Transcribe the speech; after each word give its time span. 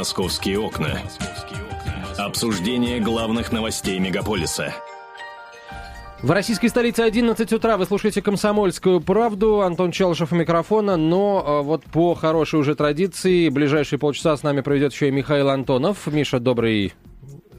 Московские 0.00 0.58
окна. 0.58 0.98
Обсуждение 2.16 3.00
главных 3.00 3.52
новостей 3.52 3.98
мегаполиса. 3.98 4.72
В 6.22 6.30
российской 6.30 6.68
столице 6.68 7.00
11 7.00 7.52
утра 7.52 7.76
вы 7.76 7.84
слушаете 7.84 8.22
«Комсомольскую 8.22 9.02
правду». 9.02 9.60
Антон 9.60 9.90
Челышев 9.92 10.32
у 10.32 10.36
микрофона. 10.36 10.96
Но 10.96 11.44
э, 11.46 11.62
вот 11.66 11.84
по 11.84 12.14
хорошей 12.14 12.60
уже 12.60 12.74
традиции 12.74 13.50
ближайшие 13.50 13.98
полчаса 13.98 14.34
с 14.38 14.42
нами 14.42 14.62
проведет 14.62 14.94
еще 14.94 15.08
и 15.08 15.10
Михаил 15.10 15.50
Антонов. 15.50 16.06
Миша, 16.06 16.40
добрый 16.40 16.94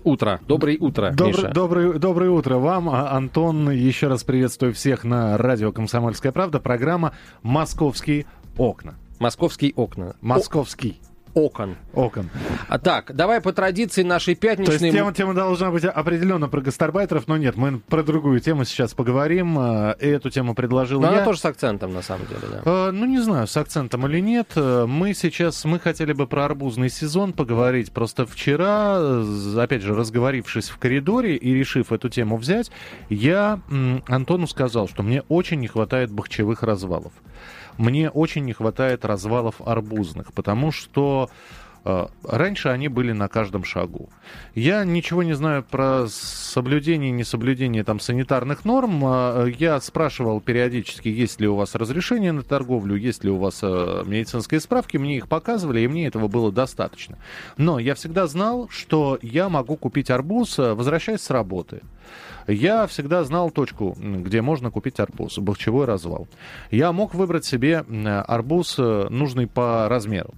утро. 0.03 0.39
Доброе 0.47 0.79
утро, 0.79 1.11
Добр, 1.11 1.27
Миша. 1.27 1.49
Доброе, 1.49 1.93
доброе 1.93 2.31
утро 2.31 2.55
вам, 2.57 2.89
А- 2.89 3.11
Антон. 3.11 3.69
Еще 3.69 4.07
раз 4.07 4.23
приветствую 4.23 4.73
всех 4.73 5.03
на 5.03 5.37
радио 5.37 5.71
«Комсомольская 5.71 6.31
правда». 6.31 6.59
Программа 6.59 7.13
«Московские 7.43 8.25
окна». 8.57 8.95
Московские 9.19 9.73
окна. 9.75 10.15
Московский 10.21 10.99
О- 11.03 11.10
окон. 11.33 11.75
окон. 11.93 12.29
А 12.67 12.79
так, 12.79 13.15
давай 13.15 13.41
по 13.41 13.53
традиции 13.53 14.03
нашей 14.03 14.35
То 14.35 14.47
есть 14.47 14.65
пятничной... 14.65 14.91
тема, 14.91 15.13
тема 15.13 15.33
должна 15.33 15.71
быть 15.71 15.83
определенно 15.83 16.49
про 16.49 16.61
гастарбайтеров, 16.61 17.27
но 17.27 17.37
нет, 17.37 17.55
мы 17.57 17.79
про 17.79 18.03
другую 18.03 18.39
тему 18.39 18.65
сейчас 18.65 18.93
поговорим. 18.93 19.57
Э, 19.59 19.95
Эту 19.99 20.29
тему 20.29 20.55
предложил 20.55 21.01
Но 21.01 21.07
я. 21.07 21.17
она 21.17 21.25
тоже 21.25 21.39
с 21.39 21.45
акцентом, 21.45 21.93
на 21.93 22.01
самом 22.01 22.25
деле, 22.27 22.41
да. 22.51 22.61
Э, 22.65 22.91
Ну, 22.91 23.05
не 23.05 23.19
знаю, 23.19 23.47
с 23.47 23.55
акцентом 23.57 24.05
или 24.07 24.19
нет. 24.19 24.51
Э, 24.55 24.85
Мы 24.87 25.13
сейчас, 25.13 25.63
мы 25.65 25.79
хотели 25.79 26.13
бы 26.13 26.27
про 26.27 26.45
арбузный 26.45 26.89
сезон 26.89 27.33
поговорить. 27.33 27.91
Просто 27.91 28.25
вчера, 28.25 28.99
опять 29.57 29.81
же, 29.81 29.95
разговорившись 29.95 30.69
в 30.69 30.77
коридоре 30.77 31.35
и 31.35 31.53
решив 31.53 31.91
эту 31.91 32.09
тему 32.09 32.37
взять, 32.37 32.71
я 33.09 33.59
Антону 34.07 34.47
сказал, 34.47 34.87
что 34.87 35.03
мне 35.03 35.21
очень 35.29 35.59
не 35.59 35.67
хватает 35.67 36.11
бахчевых 36.11 36.63
развалов. 36.63 37.13
Мне 37.77 38.09
очень 38.09 38.45
не 38.45 38.53
хватает 38.53 39.05
развалов 39.05 39.55
арбузных, 39.65 40.33
потому 40.33 40.71
что 40.71 41.29
Раньше 41.83 42.69
они 42.69 42.89
были 42.89 43.11
на 43.11 43.27
каждом 43.27 43.63
шагу. 43.63 44.09
Я 44.53 44.85
ничего 44.85 45.23
не 45.23 45.33
знаю 45.33 45.63
про 45.63 46.05
соблюдение 46.07 47.09
и 47.09 47.13
несоблюдение 47.13 47.83
там 47.83 47.99
санитарных 47.99 48.65
норм. 48.65 49.01
А, 49.03 49.45
Я 49.45 49.81
спрашивал 49.81 50.41
периодически, 50.41 51.07
есть 51.07 51.41
ли 51.41 51.47
у 51.47 51.55
вас 51.55 51.73
разрешение 51.73 52.33
на 52.33 52.43
торговлю, 52.43 52.95
есть 52.95 53.23
ли 53.23 53.31
у 53.31 53.37
вас 53.37 53.59
э, 53.63 54.03
медицинские 54.05 54.59
справки. 54.59 54.97
Мне 54.97 55.17
их 55.17 55.27
показывали, 55.27 55.81
и 55.81 55.87
мне 55.87 56.05
этого 56.05 56.27
было 56.27 56.51
достаточно. 56.51 57.17
Но 57.57 57.79
я 57.79 57.95
всегда 57.95 58.27
знал, 58.27 58.69
что 58.69 59.17
я 59.23 59.49
могу 59.49 59.75
купить 59.75 60.11
арбуз, 60.11 60.59
э, 60.59 60.73
возвращаясь 60.73 61.21
с 61.21 61.31
работы. 61.31 61.81
Я 62.47 62.87
всегда 62.87 63.23
знал 63.23 63.49
точку, 63.51 63.95
где 63.99 64.41
можно 64.41 64.71
купить 64.71 64.99
арбуз, 64.99 65.37
бахчевой 65.37 65.85
развал. 65.85 66.27
Я 66.69 66.91
мог 66.91 67.13
выбрать 67.13 67.45
себе 67.45 67.85
арбуз, 68.27 68.75
э, 68.77 69.07
нужный 69.09 69.47
по 69.47 69.87
размеру. 69.89 70.33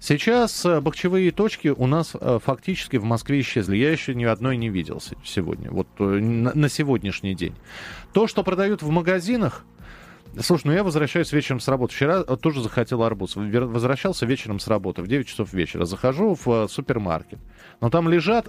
Сейчас 0.00 0.64
э, 0.64 0.80
бахчевые 0.80 1.30
точки 1.30 1.68
у 1.68 1.86
нас 1.86 2.12
э, 2.14 2.38
фактически 2.44 2.96
в 2.96 3.04
Москве 3.04 3.40
исчезли. 3.40 3.76
Я 3.76 3.90
еще 3.90 4.14
ни 4.14 4.24
одной 4.24 4.56
не 4.56 4.68
видел 4.68 5.00
се- 5.00 5.16
сегодня, 5.24 5.70
вот 5.70 5.88
э, 5.98 6.04
на 6.04 6.68
сегодняшний 6.68 7.34
день. 7.34 7.54
То, 8.12 8.26
что 8.26 8.42
продают 8.42 8.82
в 8.82 8.90
магазинах, 8.90 9.64
Слушай, 10.40 10.66
ну 10.66 10.72
я 10.74 10.84
возвращаюсь 10.84 11.32
вечером 11.32 11.58
с 11.58 11.66
работы. 11.68 11.94
Вчера 11.94 12.22
тоже 12.22 12.62
захотел 12.62 13.02
арбуз. 13.02 13.34
Возвращался 13.34 14.26
вечером 14.26 14.60
с 14.60 14.68
работы 14.68 15.00
в 15.02 15.08
9 15.08 15.26
часов 15.26 15.52
вечера. 15.54 15.86
Захожу 15.86 16.36
в 16.44 16.68
супермаркет. 16.68 17.38
Но 17.80 17.88
там 17.88 18.10
лежат 18.10 18.48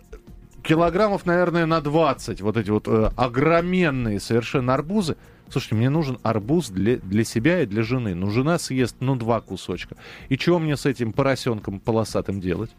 килограммов, 0.61 1.25
наверное, 1.25 1.66
на 1.66 1.79
20 1.79 2.41
вот 2.41 2.57
эти 2.57 2.69
вот 2.69 2.88
огроменные 3.16 4.19
совершенно 4.19 4.73
арбузы. 4.73 5.16
Слушайте, 5.50 5.75
мне 5.75 5.89
нужен 5.89 6.19
арбуз 6.23 6.69
для, 6.69 6.97
для 6.97 7.23
себя 7.23 7.61
и 7.61 7.66
для 7.66 7.83
жены. 7.83 8.14
Ну, 8.16 8.30
жена 8.30 8.59
съест, 8.59 8.97
ну, 9.00 9.16
два 9.16 9.42
кусочка. 9.42 9.95
И 10.30 10.38
чего 10.38 10.59
мне 10.59 10.78
с 10.78 10.86
этим 10.86 11.11
поросенком 11.11 11.80
полосатым 11.80 12.39
делать? 12.39 12.72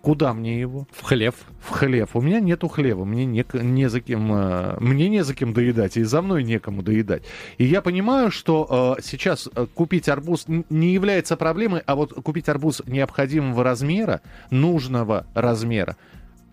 Куда 0.00 0.32
мне 0.32 0.60
его? 0.60 0.86
В 0.92 1.02
хлев. 1.02 1.34
в 1.60 1.70
хлев. 1.70 2.10
У 2.14 2.20
меня 2.20 2.40
нету 2.40 2.68
хлеба, 2.68 3.04
мне 3.04 3.24
не, 3.24 3.44
не 3.54 3.88
за 3.88 4.00
кем, 4.00 4.32
э, 4.32 4.76
мне 4.80 5.08
не 5.08 5.24
за 5.24 5.34
кем 5.34 5.52
доедать, 5.52 5.96
и 5.96 6.04
за 6.04 6.22
мной 6.22 6.44
некому 6.44 6.82
доедать. 6.82 7.24
И 7.58 7.64
я 7.64 7.82
понимаю, 7.82 8.30
что 8.30 8.96
э, 8.98 9.02
сейчас 9.02 9.48
э, 9.54 9.66
купить 9.74 10.08
арбуз 10.08 10.46
не 10.48 10.92
является 10.92 11.36
проблемой, 11.36 11.82
а 11.86 11.96
вот 11.96 12.12
купить 12.12 12.48
арбуз 12.48 12.82
необходимого 12.86 13.64
размера, 13.64 14.20
нужного 14.50 15.26
размера, 15.34 15.96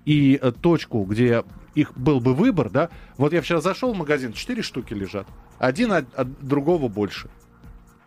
и 0.05 0.39
э, 0.41 0.51
точку, 0.51 1.03
где 1.03 1.43
их 1.75 1.93
был 1.97 2.19
бы 2.19 2.33
выбор, 2.33 2.69
да, 2.69 2.89
вот 3.17 3.33
я 3.33 3.41
вчера 3.41 3.61
зашел 3.61 3.93
в 3.93 3.97
магазин, 3.97 4.33
четыре 4.33 4.61
штуки 4.61 4.93
лежат, 4.93 5.27
один 5.59 5.91
от, 5.91 6.13
от 6.15 6.45
другого 6.45 6.87
больше. 6.87 7.29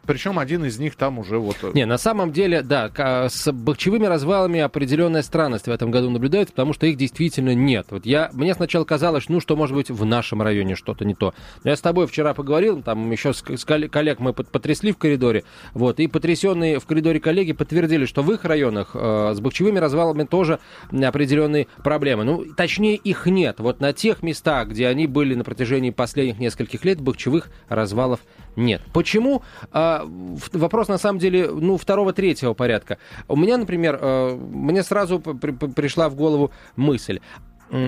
Причем 0.07 0.39
один 0.39 0.65
из 0.65 0.79
них 0.79 0.97
там 0.97 1.19
уже 1.19 1.39
вот... 1.39 1.57
э, 1.63 1.71
Не, 1.75 1.87
на 1.87 1.99
самом 1.99 2.33
деле, 2.33 2.63
да, 2.63 2.89
к- 2.89 3.29
с 3.29 3.53
бахчевыми 3.53 4.07
развалами 4.07 4.61
определенная 4.61 5.23
странность 5.23 5.67
в 5.67 5.71
этом 5.71 5.91
году 5.91 6.11
наблюдается, 6.11 6.53
потому 6.53 6.73
что 6.73 6.87
их 6.87 6.97
действительно 6.97 7.55
нет. 7.55 7.87
Вот 7.91 8.07
я, 8.07 8.31
мне 8.33 8.55
сначала 8.55 8.85
казалось, 8.85 9.29
ну, 9.29 9.41
что, 9.41 9.57
может 9.57 9.75
быть, 9.75 9.91
в 9.91 10.05
нашем 10.05 10.43
районе 10.43 10.75
что-то 10.77 11.05
не 11.05 11.15
то. 11.15 11.35
Но 11.65 11.71
я 11.71 11.77
с 11.77 11.81
тобой 11.81 12.07
вчера 12.07 12.35
поговорил, 12.35 12.83
там 12.83 13.11
еще 13.11 13.33
с, 13.33 13.43
с 13.43 13.65
коллег 13.65 14.21
мы 14.21 14.33
потрясли 14.33 14.93
в 14.93 14.99
коридоре, 14.99 15.45
вот, 15.75 16.01
и 16.01 16.07
потрясенные 16.07 16.79
в 16.79 16.87
коридоре 16.87 17.21
коллеги 17.21 17.53
подтвердили, 17.53 18.07
что 18.07 18.23
в 18.23 18.33
их 18.33 18.45
районах 18.45 18.91
э, 18.95 19.33
с 19.35 19.41
бахчевыми 19.41 19.79
развалами 19.79 20.25
тоже 20.25 20.59
определенные 20.91 21.67
проблемы. 21.83 22.25
Ну, 22.25 22.45
точнее, 22.57 22.97
их 22.97 23.27
нет. 23.27 23.61
Вот 23.61 23.81
на 23.81 23.93
тех 23.93 24.23
местах, 24.23 24.69
где 24.69 24.89
они 24.89 25.07
были 25.07 25.35
на 25.35 25.45
протяжении 25.45 25.91
последних 25.91 26.39
нескольких 26.39 26.85
лет, 26.85 27.01
бахчевых 27.01 27.49
развалов 27.69 28.21
нет. 28.57 28.83
Почему? 28.93 29.43
А, 29.73 30.05
вопрос 30.53 30.89
на 30.89 30.99
самом 30.99 31.19
деле, 31.19 31.51
ну, 31.51 31.77
второго-третьего 31.77 32.55
порядка. 32.55 32.99
У 33.29 33.37
меня, 33.37 33.57
например, 33.59 33.99
э, 34.01 34.35
мне 34.35 34.83
сразу 34.83 35.21
при- 35.21 35.53
пришла 35.53 36.09
в 36.09 36.15
голову 36.17 36.51
мысль. 36.77 37.21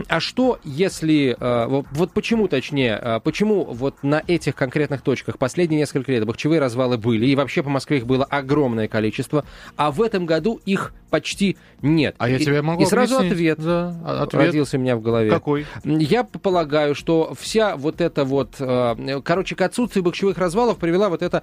А 0.09 0.21
что, 0.21 0.59
если... 0.65 1.37
э, 1.39 1.83
Вот, 1.93 2.13
почему, 2.13 2.49
точнее, 2.49 2.99
э, 3.01 3.21
почему 3.23 3.65
вот 3.65 4.03
на 4.03 4.23
этих 4.27 4.55
конкретных 4.57 5.03
точках 5.03 5.39
последние 5.39 5.79
несколько 5.81 6.11
лет 6.13 6.25
бахчевые 6.27 6.61
развалы 6.61 6.99
были, 6.99 7.27
и 7.27 7.37
вообще 7.37 7.63
по 7.63 7.71
Москве 7.71 7.99
их 7.99 8.07
было 8.07 8.25
огромное 8.25 8.89
количество, 8.89 9.45
а 9.77 9.91
в 9.93 10.03
этом 10.03 10.27
году 10.27 10.61
их 10.67 10.93
почти 11.11 11.57
нет? 11.81 12.17
А 12.19 12.29
я 12.29 12.39
тебе 12.39 12.61
могу 12.61 12.83
И 12.83 12.87
сразу 12.87 13.17
объяснить. 13.19 13.33
ответ, 13.33 13.59
Да, 13.61 13.95
а- 14.05 14.23
ответ. 14.25 14.45
родился 14.47 14.77
у 14.79 14.81
меня 14.81 14.97
в 14.97 15.01
голове. 15.03 15.31
Какой? 15.31 15.65
Я 15.85 16.25
полагаю, 16.25 16.95
что 16.97 17.35
вся 17.39 17.77
вот 17.77 18.01
эта 18.01 18.25
вот, 18.25 18.57
э, 18.59 19.21
короче, 19.25 19.55
к 19.55 19.61
отсутствию 19.63 20.03
бахчевых 20.03 20.39
развалов 20.39 20.79
привела 20.79 21.09
вот 21.09 21.23
это, 21.23 21.43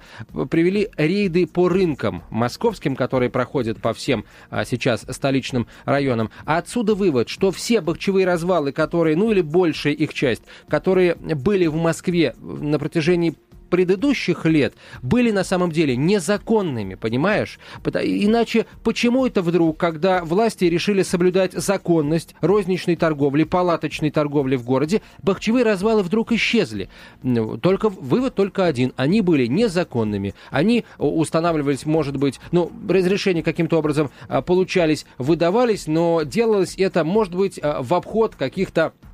привели 0.50 0.90
рейды 0.96 1.46
по 1.46 1.68
рынкам 1.68 2.22
московским, 2.30 2.96
которые 2.96 3.30
проходят 3.30 3.78
по 3.80 3.94
всем 3.94 4.24
а, 4.50 4.64
сейчас 4.64 5.06
столичным 5.08 5.66
районам. 5.84 6.30
А 6.44 6.58
отсюда 6.58 6.94
вывод, 6.94 7.28
что 7.30 7.50
все 7.50 7.80
бахчевые 7.80 8.25
развалы, 8.26 8.72
которые, 8.72 9.16
ну 9.16 9.30
или 9.30 9.40
большая 9.40 9.94
их 9.94 10.12
часть, 10.12 10.42
которые 10.68 11.14
были 11.14 11.66
в 11.66 11.76
Москве 11.76 12.34
на 12.40 12.78
протяжении 12.78 13.34
предыдущих 13.68 14.44
лет 14.46 14.74
были 15.02 15.30
на 15.30 15.44
самом 15.44 15.70
деле 15.72 15.96
незаконными, 15.96 16.94
понимаешь? 16.94 17.58
Иначе 17.84 18.66
почему 18.82 19.26
это 19.26 19.42
вдруг, 19.42 19.78
когда 19.78 20.24
власти 20.24 20.64
решили 20.64 21.02
соблюдать 21.02 21.52
законность 21.52 22.34
розничной 22.40 22.96
торговли, 22.96 23.44
палаточной 23.44 24.10
торговли 24.10 24.56
в 24.56 24.64
городе, 24.64 25.02
бахчевые 25.22 25.64
развалы 25.64 26.02
вдруг 26.02 26.32
исчезли? 26.32 26.88
Ну, 27.22 27.56
Только 27.58 27.88
вывод 27.88 28.34
только 28.34 28.66
один. 28.66 28.92
Они 28.96 29.20
были 29.20 29.46
незаконными. 29.46 30.34
Они 30.50 30.84
у- 30.98 31.20
устанавливались, 31.20 31.86
может 31.86 32.16
быть, 32.16 32.40
ну, 32.52 32.70
разрешения 32.88 33.42
каким-то 33.42 33.78
образом 33.78 34.10
а, 34.28 34.42
получались, 34.42 35.06
выдавались, 35.18 35.86
но 35.86 36.22
делалось 36.22 36.74
это, 36.78 37.04
может 37.04 37.34
быть, 37.34 37.58
а, 37.62 37.82
в 37.82 37.92
обход 37.94 38.34
каких-то 38.34 38.92
э, 39.02 39.05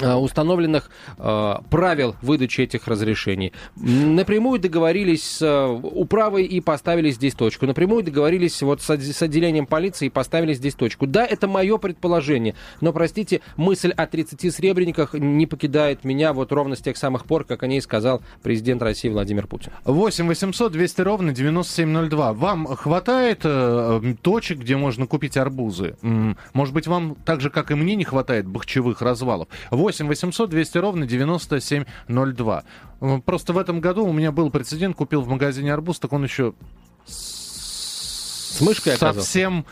установленных 0.00 0.90
э, 1.18 1.54
правил 1.70 2.16
выдачи 2.22 2.62
этих 2.62 2.86
разрешений. 2.88 3.52
Напрямую 3.76 4.58
договорились 4.58 5.22
с 5.22 5.42
э, 5.42 5.66
управой 5.66 6.44
и 6.44 6.60
поставили 6.60 7.10
здесь 7.10 7.34
точку. 7.34 7.66
Напрямую 7.66 8.02
договорились 8.02 8.62
вот 8.62 8.80
с, 8.82 8.88
с 8.90 9.22
отделением 9.22 9.66
полиции 9.66 10.06
и 10.06 10.10
поставили 10.10 10.54
здесь 10.54 10.74
точку. 10.74 11.06
Да, 11.06 11.26
это 11.26 11.46
мое 11.46 11.78
предположение, 11.78 12.54
но, 12.80 12.92
простите, 12.92 13.40
мысль 13.56 13.90
о 13.90 14.06
30 14.06 14.52
сребрениках 14.52 15.14
не 15.14 15.46
покидает 15.46 16.04
меня 16.04 16.32
вот 16.32 16.52
ровно 16.52 16.74
с 16.74 16.80
тех 16.80 16.96
самых 16.96 17.24
пор, 17.26 17.44
как 17.44 17.62
о 17.62 17.66
ней 17.66 17.80
сказал 17.80 18.22
президент 18.42 18.82
России 18.82 19.08
Владимир 19.08 19.46
Путин. 19.46 19.72
8 19.84 20.26
800 20.26 20.72
200 20.72 21.00
ровно 21.02 21.32
9702. 21.32 22.32
Вам 22.32 22.66
хватает 22.66 23.40
э, 23.44 24.00
м, 24.02 24.16
точек, 24.16 24.58
где 24.58 24.76
можно 24.76 25.06
купить 25.06 25.36
арбузы? 25.36 25.96
Может 26.52 26.74
быть, 26.74 26.86
вам 26.86 27.16
так 27.24 27.40
же, 27.40 27.50
как 27.50 27.70
и 27.70 27.74
мне, 27.74 27.94
не 27.94 28.04
хватает 28.04 28.46
бахчевых 28.46 29.02
развалов? 29.02 29.48
8 29.70 29.91
800 30.00 30.50
200 30.50 30.78
ровно 30.78 31.06
9702. 31.06 32.64
М, 33.00 33.22
Просто 33.22 33.52
в 33.52 33.58
этом 33.58 33.80
году 33.80 34.04
у 34.06 34.12
меня 34.12 34.32
был 34.32 34.50
прецедент, 34.50 34.96
купил 34.96 35.22
в 35.22 35.28
магазине 35.28 35.72
арбуз, 35.72 35.98
так 35.98 36.12
он 36.12 36.24
еще 36.24 36.54
С 37.06 38.60
мышкой 38.60 38.94
оказался? 38.94 39.20
Совсем... 39.20 39.64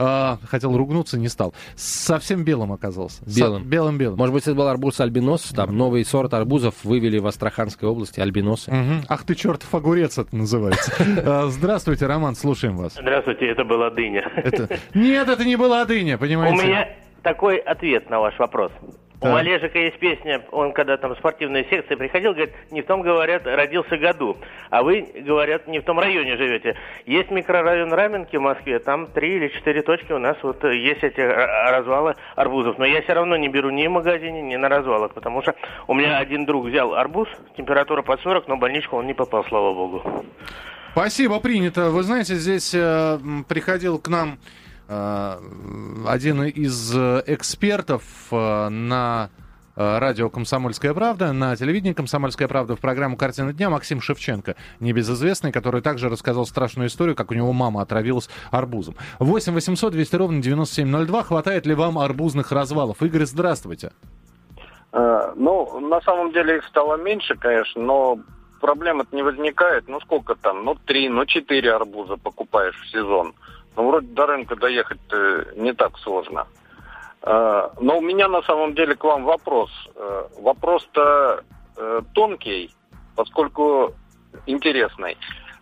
А, 0.00 0.38
хотел 0.48 0.76
ругнуться, 0.76 1.18
не 1.18 1.26
стал. 1.28 1.52
Совсем 1.74 2.44
белым 2.44 2.72
оказался. 2.72 3.20
Белым. 3.26 3.64
Белым-белым. 3.64 4.16
Может 4.16 4.32
быть, 4.32 4.44
это 4.44 4.54
был 4.54 4.68
арбуз 4.68 5.00
альбинос? 5.00 5.42
Там 5.48 5.76
новый 5.76 6.04
сорт 6.04 6.32
арбузов 6.34 6.84
вывели 6.84 7.18
в 7.18 7.26
Астраханской 7.26 7.88
области, 7.88 8.20
альбиносы. 8.20 8.70
Мгм. 8.72 9.02
Ах 9.08 9.24
ты 9.24 9.34
чертов 9.34 9.74
огурец, 9.74 10.16
это 10.18 10.36
называется. 10.36 10.92
А, 11.26 11.48
Здравствуйте, 11.48 12.06
Роман, 12.06 12.36
слушаем 12.36 12.76
вас. 12.76 12.92
Здравствуйте, 12.92 13.48
это 13.48 13.64
была 13.64 13.90
дыня. 13.90 14.22
Нет, 14.94 15.28
это 15.28 15.44
не 15.44 15.56
была 15.56 15.84
дыня, 15.84 16.14
У 16.14 16.18
понимаете? 16.20 16.64
меня 16.64 16.88
такой 17.24 17.56
ответ 17.56 18.08
на 18.08 18.20
ваш 18.20 18.38
вопрос. 18.38 18.70
У 19.20 19.24
Так. 19.24 19.32
Малежика 19.32 19.76
есть 19.80 19.98
песня, 19.98 20.44
он 20.52 20.72
когда 20.72 20.96
там 20.96 21.12
в 21.12 21.18
спортивную 21.18 21.64
секцию 21.64 21.98
приходил, 21.98 22.34
говорит, 22.34 22.54
не 22.70 22.82
в 22.82 22.86
том, 22.86 23.02
говорят, 23.02 23.42
родился 23.46 23.96
году, 23.96 24.36
а 24.70 24.84
вы, 24.84 25.08
говорят, 25.12 25.66
не 25.66 25.80
в 25.80 25.84
том 25.84 25.98
районе 25.98 26.36
живете. 26.36 26.76
Есть 27.04 27.28
микрорайон 27.32 27.92
Раменки 27.92 28.36
в 28.36 28.42
Москве, 28.42 28.78
там 28.78 29.08
три 29.08 29.34
или 29.36 29.48
четыре 29.48 29.82
точки 29.82 30.12
у 30.12 30.20
нас 30.20 30.36
вот 30.42 30.62
есть 30.62 31.02
эти 31.02 31.20
развалы 31.20 32.14
арбузов. 32.36 32.78
Но 32.78 32.84
я 32.84 33.02
все 33.02 33.14
равно 33.14 33.36
не 33.36 33.48
беру 33.48 33.70
ни 33.70 33.88
в 33.88 33.90
магазине, 33.90 34.40
ни 34.40 34.54
на 34.54 34.68
развалах, 34.68 35.12
потому 35.14 35.42
что 35.42 35.56
у 35.88 35.94
меня 35.94 36.18
один 36.18 36.46
друг 36.46 36.66
взял 36.66 36.94
арбуз, 36.94 37.28
температура 37.56 38.02
под 38.02 38.20
40, 38.20 38.46
но 38.46 38.54
в 38.54 38.60
больничку 38.60 38.96
он 38.96 39.08
не 39.08 39.14
попал, 39.14 39.44
слава 39.48 39.74
богу. 39.74 40.24
Спасибо, 40.92 41.40
принято. 41.40 41.90
Вы 41.90 42.04
знаете, 42.04 42.36
здесь 42.36 42.72
э, 42.72 43.18
приходил 43.48 43.98
к 43.98 44.06
нам 44.06 44.38
один 44.88 46.42
из 46.44 46.96
э, 46.96 47.22
экспертов 47.26 48.02
э, 48.30 48.68
на 48.70 49.28
э, 49.76 49.98
радио 49.98 50.30
«Комсомольская 50.30 50.94
правда», 50.94 51.32
на 51.32 51.54
телевидении 51.56 51.92
«Комсомольская 51.92 52.48
правда» 52.48 52.74
в 52.74 52.80
программу 52.80 53.16
«Картина 53.16 53.52
дня» 53.52 53.68
Максим 53.68 54.00
Шевченко, 54.00 54.56
небезызвестный, 54.80 55.52
который 55.52 55.82
также 55.82 56.08
рассказал 56.08 56.46
страшную 56.46 56.88
историю, 56.88 57.14
как 57.14 57.30
у 57.30 57.34
него 57.34 57.52
мама 57.52 57.82
отравилась 57.82 58.30
арбузом. 58.50 58.94
8 59.18 59.52
800 59.52 59.92
200 59.92 60.16
ровно 60.16 60.42
9702. 60.42 61.22
Хватает 61.22 61.66
ли 61.66 61.74
вам 61.74 61.98
арбузных 61.98 62.50
развалов? 62.50 63.02
Игорь, 63.02 63.26
здравствуйте. 63.26 63.92
Э, 64.92 65.32
Ну, 65.36 65.80
на 65.80 66.00
самом 66.00 66.32
деле 66.32 66.56
их 66.56 66.64
стало 66.64 66.96
меньше, 66.96 67.36
конечно, 67.36 67.82
но 67.82 68.18
проблем 68.60 69.00
это 69.02 69.14
не 69.14 69.22
возникает. 69.22 69.86
Ну, 69.88 70.00
сколько 70.00 70.34
там? 70.34 70.64
Ну, 70.64 70.74
три, 70.86 71.08
ну, 71.08 71.26
четыре 71.26 71.74
арбуза 71.74 72.16
покупаешь 72.16 72.76
в 72.76 72.90
сезон. 72.90 73.34
Ну, 73.78 73.86
вроде 73.86 74.08
до 74.08 74.26
рынка 74.26 74.56
доехать 74.56 74.98
не 75.54 75.72
так 75.72 75.96
сложно. 75.98 76.48
Э, 77.22 77.68
Но 77.80 77.98
у 77.98 78.00
меня 78.00 78.26
на 78.26 78.42
самом 78.42 78.74
деле 78.74 78.96
к 78.96 79.04
вам 79.04 79.24
вопрос. 79.24 79.70
Э, 79.94 80.24
Вопрос-то 80.40 81.44
э, 81.76 82.00
тонкий, 82.12 82.74
поскольку 83.14 83.94
интересный. 84.46 85.16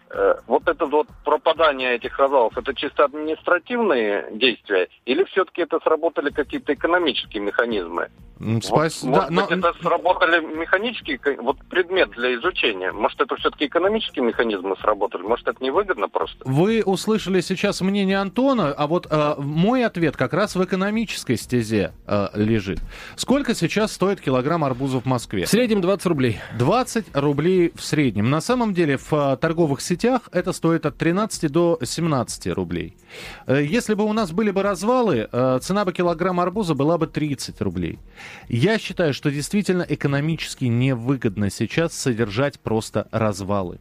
Э, 0.08 0.36
Вот 0.46 0.66
это 0.66 0.86
вот 0.86 1.08
пропадание 1.26 1.96
этих 1.96 2.18
развалов, 2.18 2.56
это 2.56 2.74
чисто 2.74 3.04
административные 3.04 4.28
действия 4.32 4.88
или 5.04 5.24
все-таки 5.24 5.60
это 5.60 5.78
сработали 5.80 6.30
какие-то 6.30 6.72
экономические 6.72 7.42
механизмы? 7.42 8.08
Вот, 8.38 8.64
спас- 8.64 9.02
может 9.02 9.30
да, 9.30 9.42
быть, 9.42 9.50
но- 9.50 9.68
это 9.68 9.72
сработали 9.82 10.40
механические, 10.40 11.18
вот 11.40 11.56
предмет 11.70 12.10
для 12.10 12.34
изучения. 12.36 12.92
Может, 12.92 13.20
это 13.20 13.36
все-таки 13.36 13.66
экономические 13.66 14.24
механизмы 14.24 14.76
сработали? 14.80 15.22
Может, 15.22 15.48
это 15.48 15.62
невыгодно 15.64 16.08
просто? 16.08 16.38
Вы 16.44 16.82
услышали 16.84 17.40
сейчас 17.40 17.80
мнение 17.80 18.18
Антона, 18.18 18.72
а 18.72 18.86
вот 18.86 19.06
э, 19.10 19.34
мой 19.38 19.84
ответ 19.84 20.16
как 20.16 20.32
раз 20.34 20.54
в 20.54 20.62
экономической 20.64 21.36
стезе 21.36 21.92
э, 22.06 22.28
лежит. 22.34 22.78
Сколько 23.16 23.54
сейчас 23.54 23.92
стоит 23.92 24.20
килограмм 24.20 24.64
арбузов 24.64 25.04
в 25.04 25.06
Москве? 25.06 25.46
В 25.46 25.48
среднем 25.48 25.80
20 25.80 26.06
рублей. 26.06 26.38
20 26.58 27.16
рублей 27.16 27.72
в 27.74 27.82
среднем. 27.82 28.28
На 28.30 28.40
самом 28.40 28.74
деле 28.74 28.98
в 28.98 29.12
э, 29.12 29.36
торговых 29.38 29.80
сетях 29.80 30.22
это 30.32 30.52
стоит 30.52 30.84
от 30.84 30.96
13 30.98 31.50
до 31.50 31.78
17 31.82 32.48
рублей. 32.48 32.96
Э, 33.46 33.62
Если 33.62 33.94
бы 33.94 34.04
у 34.04 34.12
нас 34.12 34.32
были 34.32 34.50
бы 34.50 34.62
развалы, 34.62 35.28
э, 35.30 35.58
цена 35.62 35.84
бы 35.84 35.92
килограмма 35.92 36.42
арбуза 36.42 36.74
была 36.74 36.98
бы 36.98 37.06
30 37.06 37.60
рублей. 37.60 37.98
Я 38.48 38.78
считаю, 38.78 39.14
что 39.14 39.30
действительно 39.30 39.84
экономически 39.88 40.64
невыгодно 40.64 41.50
сейчас 41.50 41.92
содержать 41.92 42.60
просто 42.60 43.08
развалы. 43.10 43.78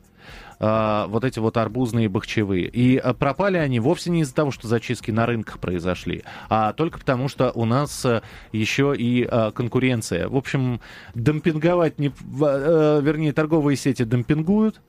А, 0.60 1.08
вот 1.08 1.24
эти 1.24 1.40
вот 1.40 1.58
арбузные 1.58 2.10
бахчевые. 2.10 2.68
И 2.68 3.02
пропали 3.20 3.58
они 3.58 3.80
вовсе 3.80 4.10
не 4.10 4.22
из-за 4.22 4.34
того, 4.34 4.52
что 4.52 4.68
зачистки 4.68 5.12
на 5.12 5.26
рынках 5.26 5.60
произошли, 5.60 6.24
а 6.50 6.74
только 6.74 7.00
потому, 7.00 7.28
что 7.28 7.52
у 7.52 7.66
нас 7.66 8.06
еще 8.52 8.96
и 8.98 9.28
конкуренция. 9.54 10.30
В 10.30 10.36
общем, 10.36 10.80
демпинговать, 11.14 12.00
не, 12.00 12.08
э, 12.08 13.00
вернее, 13.04 13.34
торговые 13.34 13.76
сети 13.76 14.04
демпингуют. 14.04 14.82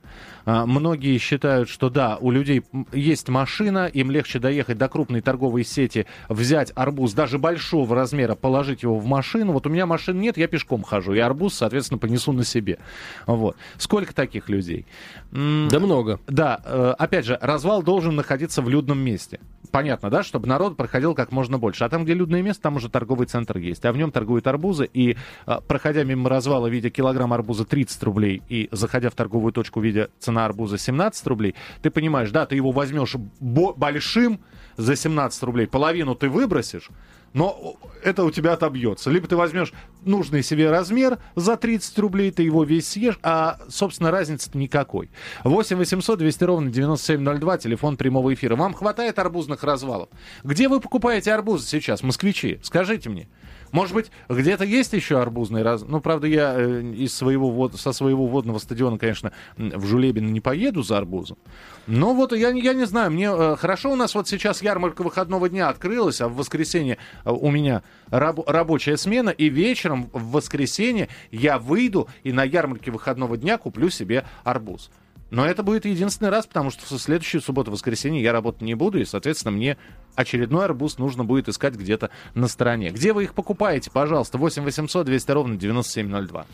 А, 0.47 0.65
Многие 0.65 1.17
считают, 1.17 1.67
что 1.67 1.89
да, 1.89 2.17
у 2.21 2.31
людей 2.31 2.63
есть 2.93 3.27
машина, 3.27 3.87
им 3.87 4.09
легче 4.09 4.39
доехать 4.39 4.77
до 4.77 4.87
крупной 4.87 5.19
торговой 5.19 5.65
сети, 5.65 6.05
взять 6.29 6.71
арбуз 6.73 7.11
даже 7.11 7.37
большого 7.37 7.93
размера, 7.93 8.33
положить 8.33 8.83
его 8.83 8.97
в 8.97 9.05
машину. 9.05 9.51
Вот 9.51 9.67
у 9.67 9.69
меня 9.69 9.85
машин 9.85 10.17
нет, 10.21 10.37
я 10.37 10.47
пешком 10.47 10.83
хожу, 10.83 11.13
и 11.13 11.19
арбуз, 11.19 11.55
соответственно, 11.55 11.97
понесу 11.97 12.31
на 12.31 12.45
себе. 12.45 12.79
Вот. 13.25 13.57
Сколько 13.77 14.15
таких 14.15 14.47
людей? 14.47 14.85
Да 15.31 15.79
много. 15.79 16.21
да, 16.27 16.61
э, 16.63 16.93
опять 16.97 17.25
же, 17.25 17.37
развал 17.41 17.83
должен 17.83 18.15
находиться 18.15 18.61
в 18.61 18.69
людном 18.69 18.99
месте. 18.99 19.41
Понятно, 19.71 20.09
да, 20.09 20.23
чтобы 20.23 20.47
народ 20.47 20.77
проходил 20.77 21.13
как 21.13 21.33
можно 21.33 21.57
больше. 21.57 21.83
А 21.83 21.89
там, 21.89 22.05
где 22.05 22.13
людное 22.13 22.41
место, 22.41 22.63
там 22.63 22.77
уже 22.77 22.89
торговый 22.89 23.27
центр 23.27 23.57
есть. 23.57 23.83
А 23.83 23.91
в 23.91 23.97
нем 23.97 24.11
торгуют 24.11 24.47
арбузы. 24.47 24.89
И 24.93 25.17
э, 25.45 25.57
проходя 25.67 26.05
мимо 26.05 26.29
развала, 26.29 26.67
видя 26.67 26.89
килограмм 26.89 27.33
арбуза 27.33 27.65
30 27.65 28.01
рублей, 28.03 28.41
и 28.47 28.69
заходя 28.71 29.09
в 29.09 29.13
торговую 29.15 29.51
точку, 29.51 29.81
видя 29.81 30.09
цена 30.19 30.36
арбуза 30.45 30.77
17 30.77 31.25
рублей, 31.27 31.55
ты 31.81 31.89
понимаешь, 31.89 32.31
да, 32.31 32.45
ты 32.45 32.55
его 32.55 32.71
возьмешь 32.71 33.15
бо- 33.39 33.73
большим 33.73 34.39
за 34.77 34.95
17 34.95 35.43
рублей, 35.43 35.67
половину 35.67 36.15
ты 36.15 36.29
выбросишь, 36.29 36.89
но 37.33 37.75
это 38.03 38.23
у 38.23 38.31
тебя 38.31 38.53
отобьется. 38.53 39.09
Либо 39.09 39.27
ты 39.27 39.35
возьмешь 39.35 39.73
нужный 40.03 40.41
себе 40.41 40.71
размер 40.71 41.19
за 41.35 41.57
30 41.57 41.99
рублей, 41.99 42.31
ты 42.31 42.43
его 42.43 42.63
весь 42.63 42.87
съешь, 42.87 43.19
а, 43.21 43.59
собственно, 43.69 44.11
разницы-то 44.11 44.57
никакой. 44.57 45.09
8 45.43 45.77
800 45.77 46.19
200 46.19 46.43
ровно 46.45 46.71
9702, 46.71 47.57
телефон 47.57 47.97
прямого 47.97 48.33
эфира. 48.33 48.55
Вам 48.55 48.73
хватает 48.73 49.19
арбузных 49.19 49.63
развалов? 49.63 50.09
Где 50.43 50.67
вы 50.69 50.79
покупаете 50.79 51.33
арбузы 51.33 51.67
сейчас, 51.67 52.01
москвичи? 52.01 52.59
Скажите 52.63 53.09
мне. 53.09 53.27
Может 53.71 53.93
быть, 53.93 54.11
где-то 54.29 54.63
есть 54.63 54.93
еще 54.93 55.21
арбузный 55.21 55.61
раз? 55.61 55.83
Ну, 55.87 55.99
правда, 55.99 56.27
я 56.27 56.53
э, 56.57 56.81
из 56.81 57.15
своего 57.15 57.69
со 57.69 57.91
своего 57.91 58.27
водного 58.27 58.59
стадиона, 58.59 58.97
конечно, 58.97 59.31
в 59.57 59.85
Жулебино 59.85 60.29
не 60.29 60.41
поеду 60.41 60.83
за 60.83 60.97
арбузом. 60.97 61.37
Но 61.85 62.13
вот 62.13 62.33
я, 62.33 62.49
я 62.49 62.73
не 62.73 62.85
знаю, 62.85 63.11
мне 63.11 63.29
э, 63.31 63.55
хорошо 63.57 63.91
у 63.91 63.95
нас 63.95 64.15
вот 64.15 64.27
сейчас 64.27 64.61
ярмарка 64.61 65.03
выходного 65.03 65.49
дня 65.49 65.69
открылась, 65.69 66.21
а 66.21 66.27
в 66.27 66.35
воскресенье 66.35 66.97
э, 67.23 67.31
у 67.31 67.49
меня 67.49 67.83
раб- 68.09 68.47
рабочая 68.47 68.97
смена, 68.97 69.29
и 69.29 69.49
вечером 69.49 70.09
в 70.13 70.31
воскресенье 70.31 71.09
я 71.31 71.59
выйду 71.59 72.07
и 72.23 72.31
на 72.31 72.43
ярмарке 72.43 72.91
выходного 72.91 73.37
дня 73.37 73.57
куплю 73.57 73.89
себе 73.89 74.25
арбуз. 74.43 74.89
Но 75.29 75.45
это 75.45 75.63
будет 75.63 75.85
единственный 75.85 76.29
раз, 76.29 76.45
потому 76.45 76.69
что 76.71 76.85
в 76.85 76.99
следующую 76.99 77.41
субботу-воскресенье 77.41 78.21
я 78.21 78.31
работать 78.31 78.61
не 78.61 78.75
буду, 78.75 78.99
и, 78.99 79.05
соответственно, 79.05 79.51
мне 79.51 79.77
очередной 80.17 80.65
арбуз 80.65 80.97
нужно 80.97 81.23
будет 81.23 81.47
искать 81.47 81.75
где-то 81.75 82.09
на 82.33 82.47
стороне. 82.47 82.89
Где 82.89 83.13
вы 83.13 83.25
их 83.25 83.33
покупаете, 83.33 83.91
пожалуйста, 83.91 84.37
8 84.37 84.63
800 84.63 85.05
200 85.05 85.31
ровно 85.31 85.57
9702. 85.57 86.45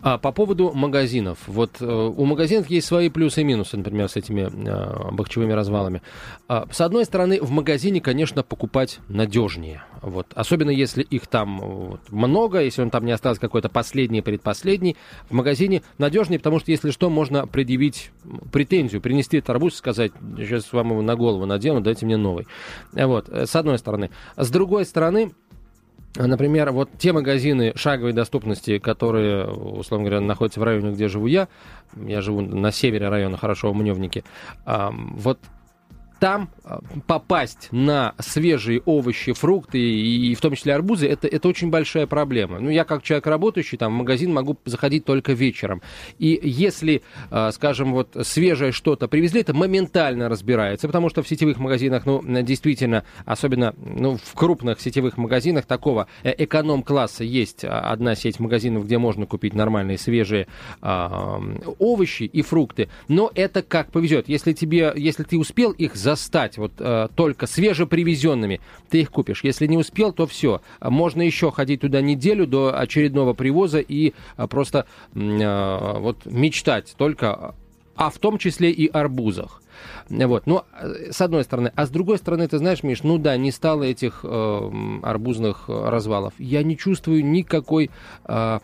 А, 0.00 0.18
по 0.18 0.32
поводу 0.32 0.72
магазинов. 0.72 1.38
Вот 1.46 1.76
э, 1.80 1.84
у 1.84 2.24
магазинов 2.24 2.70
есть 2.70 2.86
свои 2.86 3.10
плюсы 3.10 3.42
и 3.42 3.44
минусы, 3.44 3.76
например, 3.76 4.08
с 4.08 4.16
этими 4.16 4.48
э, 4.50 5.10
бахчевыми 5.12 5.52
развалами. 5.52 6.00
А, 6.48 6.66
с 6.70 6.80
одной 6.80 7.04
стороны, 7.04 7.40
в 7.42 7.50
магазине, 7.50 8.00
конечно, 8.00 8.42
покупать 8.42 9.00
надежнее. 9.08 9.82
Вот. 10.00 10.28
Особенно 10.34 10.70
если 10.70 11.02
их 11.02 11.26
там 11.26 11.60
вот, 11.60 12.00
много, 12.10 12.62
если 12.62 12.80
он 12.80 12.90
там 12.90 13.04
не 13.04 13.12
остался 13.12 13.40
какой-то 13.40 13.68
последний, 13.68 14.22
предпоследний. 14.22 14.96
В 15.28 15.34
магазине 15.34 15.82
надежнее, 15.98 16.38
потому 16.38 16.58
что, 16.58 16.70
если 16.70 16.90
что, 16.90 17.10
можно 17.10 17.46
предъявить 17.46 18.12
претензию, 18.52 19.00
принести 19.00 19.38
этот 19.38 19.50
арбуз 19.50 19.74
и 19.74 19.76
сказать, 19.76 20.12
сейчас 20.36 20.72
вам 20.72 20.90
его 20.90 21.02
на 21.02 21.16
голову 21.16 21.46
надену, 21.46 21.80
дайте 21.80 22.06
мне 22.06 22.16
новый. 22.16 22.46
Вот, 22.92 23.28
э, 23.28 23.46
с 23.46 23.56
одной 23.56 23.78
стороны. 23.78 24.10
С 24.36 24.50
другой 24.50 24.84
стороны, 24.84 25.32
Например, 26.16 26.72
вот 26.72 26.90
те 26.98 27.12
магазины 27.12 27.72
шаговой 27.76 28.12
доступности, 28.12 28.78
которые, 28.78 29.46
условно 29.46 30.08
говоря, 30.08 30.20
находятся 30.20 30.58
в 30.58 30.64
районе, 30.64 30.90
где 30.90 31.06
живу 31.06 31.26
я, 31.26 31.46
я 31.94 32.20
живу 32.20 32.40
на 32.40 32.72
севере 32.72 33.08
района, 33.08 33.36
хорошо, 33.36 33.70
в 33.70 33.76
Мневнике, 33.76 34.24
вот 34.66 35.38
там 36.20 36.50
а, 36.62 36.80
попасть 37.06 37.68
на 37.72 38.14
свежие 38.18 38.82
овощи, 38.84 39.32
фрукты 39.32 39.78
и, 39.80 40.34
в 40.34 40.40
том 40.40 40.54
числе 40.54 40.74
арбузы, 40.74 41.08
это, 41.08 41.26
это 41.26 41.48
очень 41.48 41.70
большая 41.70 42.06
проблема. 42.06 42.60
Ну, 42.60 42.68
я 42.68 42.84
как 42.84 43.02
человек 43.02 43.26
работающий, 43.26 43.78
там 43.78 43.94
в 43.94 43.96
магазин 43.96 44.32
могу 44.32 44.58
заходить 44.66 45.04
только 45.04 45.32
вечером. 45.32 45.82
И 46.18 46.38
если, 46.42 47.02
а, 47.30 47.50
скажем, 47.50 47.92
вот 47.92 48.16
свежее 48.22 48.70
что-то 48.70 49.08
привезли, 49.08 49.40
это 49.40 49.54
моментально 49.54 50.28
разбирается, 50.28 50.86
потому 50.86 51.08
что 51.08 51.22
в 51.22 51.28
сетевых 51.28 51.58
магазинах, 51.58 52.04
ну, 52.04 52.22
действительно, 52.42 53.04
особенно 53.24 53.74
ну, 53.78 54.18
в 54.22 54.34
крупных 54.34 54.80
сетевых 54.80 55.16
магазинах 55.16 55.64
такого 55.64 56.06
э, 56.22 56.34
эконом-класса 56.36 57.24
есть 57.24 57.64
а, 57.64 57.90
одна 57.90 58.14
сеть 58.14 58.38
магазинов, 58.38 58.84
где 58.84 58.98
можно 58.98 59.24
купить 59.24 59.54
нормальные 59.54 59.96
свежие 59.96 60.48
а, 60.82 61.40
овощи 61.78 62.24
и 62.24 62.42
фрукты, 62.42 62.90
но 63.08 63.32
это 63.34 63.62
как 63.62 63.90
повезет. 63.90 64.28
Если 64.28 64.52
тебе, 64.52 64.92
если 64.94 65.22
ты 65.22 65.38
успел 65.38 65.70
их 65.72 65.96
застать 66.10 66.58
вот 66.58 66.72
э, 66.78 67.08
только 67.14 67.46
свежепривезенными, 67.46 68.60
ты 68.88 69.00
их 69.02 69.10
купишь. 69.10 69.44
Если 69.44 69.66
не 69.66 69.78
успел, 69.78 70.12
то 70.12 70.26
все. 70.26 70.60
Можно 70.80 71.22
еще 71.22 71.50
ходить 71.52 71.80
туда 71.80 72.00
неделю 72.00 72.46
до 72.46 72.76
очередного 72.76 73.32
привоза 73.32 73.78
и 73.78 74.12
э, 74.36 74.46
просто 74.48 74.86
э, 75.14 75.98
вот 75.98 76.26
мечтать 76.26 76.94
только, 76.96 77.54
а 77.94 78.10
в 78.10 78.18
том 78.18 78.38
числе 78.38 78.70
и 78.70 78.88
арбузах. 78.88 79.62
Вот. 80.08 80.46
Ну, 80.46 80.62
с 81.10 81.20
одной 81.20 81.44
стороны. 81.44 81.72
А 81.74 81.86
с 81.86 81.90
другой 81.90 82.18
стороны, 82.18 82.46
ты 82.48 82.58
знаешь, 82.58 82.82
Миш, 82.82 83.02
ну 83.02 83.18
да, 83.18 83.36
не 83.36 83.50
стало 83.50 83.84
этих 83.84 84.20
э, 84.24 84.70
арбузных 85.02 85.68
развалов. 85.68 86.34
Я 86.38 86.62
не 86.62 86.76
чувствую 86.76 87.24
никакой, 87.24 87.90
э, 88.24 88.58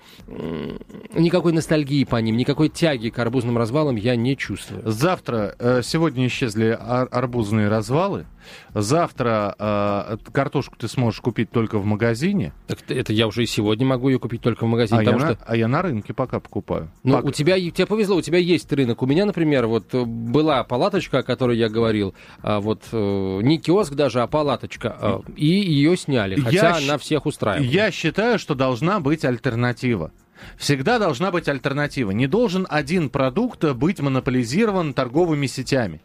никакой 1.15 1.53
ностальгии 1.53 2.05
по 2.05 2.17
ним, 2.17 2.37
никакой 2.37 2.69
тяги 2.69 3.11
к 3.11 3.19
арбузным 3.19 3.59
развалам 3.59 3.97
я 3.97 4.17
не 4.17 4.37
чувствую. 4.37 4.83
Завтра, 4.85 5.55
э, 5.59 5.83
сегодня 5.83 6.27
исчезли 6.27 6.77
ар- 6.79 7.09
арбузные 7.11 7.69
развалы. 7.69 8.27
Завтра 8.75 9.55
э, 9.59 10.17
картошку 10.33 10.77
ты 10.77 10.89
сможешь 10.89 11.21
купить 11.21 11.51
только 11.51 11.79
в 11.79 11.87
магазине. 11.87 12.53
Так 12.67 12.79
это 12.89 13.13
я 13.13 13.27
уже 13.27 13.43
и 13.43 13.47
сегодня 13.47 13.87
могу 13.87 14.09
ее 14.09 14.19
купить 14.19 14.43
только 14.43 14.65
в 14.65 14.69
магазине. 14.69 15.01
А, 15.01 15.03
я, 15.03 15.11
потому 15.11 15.31
на, 15.31 15.35
что... 15.35 15.45
а 15.47 15.57
я 15.57 15.69
на 15.69 15.83
рынке 15.83 16.15
пока 16.15 16.41
покупаю. 16.41 16.91
Ну, 17.03 17.15
Пока. 17.15 17.29
у 17.29 17.31
тебя, 17.31 17.57
тебе 17.57 17.87
повезло, 17.87 18.17
у 18.17 18.23
тебя 18.23 18.39
есть 18.39 18.73
рынок. 18.73 19.03
У 19.03 19.07
меня, 19.07 19.25
например, 19.25 19.67
вот 19.67 19.95
э, 19.95 20.05
была 20.05 20.63
палаточка, 20.65 21.06
о 21.15 21.23
которой 21.23 21.57
я 21.57 21.69
говорил, 21.69 22.15
а, 22.43 22.61
вот 22.61 22.83
э, 22.93 23.41
не 23.43 23.59
киоск 23.59 23.95
даже, 23.95 24.23
а 24.23 24.27
палаточка, 24.27 24.97
э, 25.01 25.19
и 25.37 25.47
ее 25.47 25.97
сняли, 25.97 26.41
хотя 26.41 26.71
Я 26.71 26.77
она 26.77 26.99
всех 26.99 27.27
устраивает. 27.27 27.71
Я 27.71 27.91
считаю, 27.91 28.39
что 28.39 28.55
должна 28.55 29.01
быть 29.01 29.25
альтернатива. 29.25 30.11
Всегда 30.57 30.99
должна 30.99 31.31
быть 31.31 31.49
альтернатива. 31.49 32.11
Не 32.11 32.27
должен 32.27 32.67
один 32.69 33.09
продукт 33.09 33.65
быть 33.65 34.01
монополизирован 34.01 34.95
торговыми 34.95 35.47
сетями. 35.47 36.01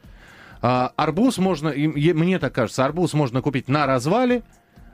А, 0.62 0.94
арбуз 0.96 1.38
можно, 1.38 1.74
мне 1.76 2.40
так 2.40 2.54
кажется, 2.54 2.86
арбуз 2.86 3.14
можно 3.14 3.42
купить 3.42 3.68
на 3.68 3.88
развале 3.88 4.44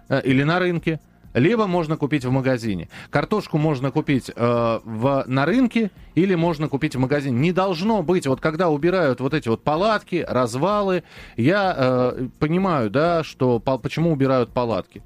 э, 0.08 0.22
или 0.24 0.44
на 0.44 0.60
рынке, 0.60 1.00
либо 1.34 1.68
можно 1.68 1.98
купить 1.98 2.26
в 2.26 2.32
магазине. 2.32 2.90
Картошку 3.10 3.58
можно 3.58 3.92
купить 3.92 4.32
э, 4.36 4.80
в, 4.84 5.24
на 5.28 5.46
рынке 5.46 5.92
или 6.16 6.36
можно 6.36 6.68
купить 6.68 6.96
в 6.96 7.00
магазине. 7.00 7.38
Не 7.38 7.52
должно 7.52 8.02
быть, 8.02 8.28
вот 8.28 8.42
когда 8.42 8.70
убирают 8.70 9.20
вот 9.20 9.34
эти 9.34 9.50
вот 9.50 9.64
палатки, 9.64 10.26
развалы, 10.28 11.04
я 11.36 11.76
э, 11.78 12.28
понимаю, 12.40 12.90
да, 12.90 13.24
что 13.24 13.60
по- 13.60 13.78
почему 13.78 14.12
убирают 14.12 14.52
палатки. 14.52 15.04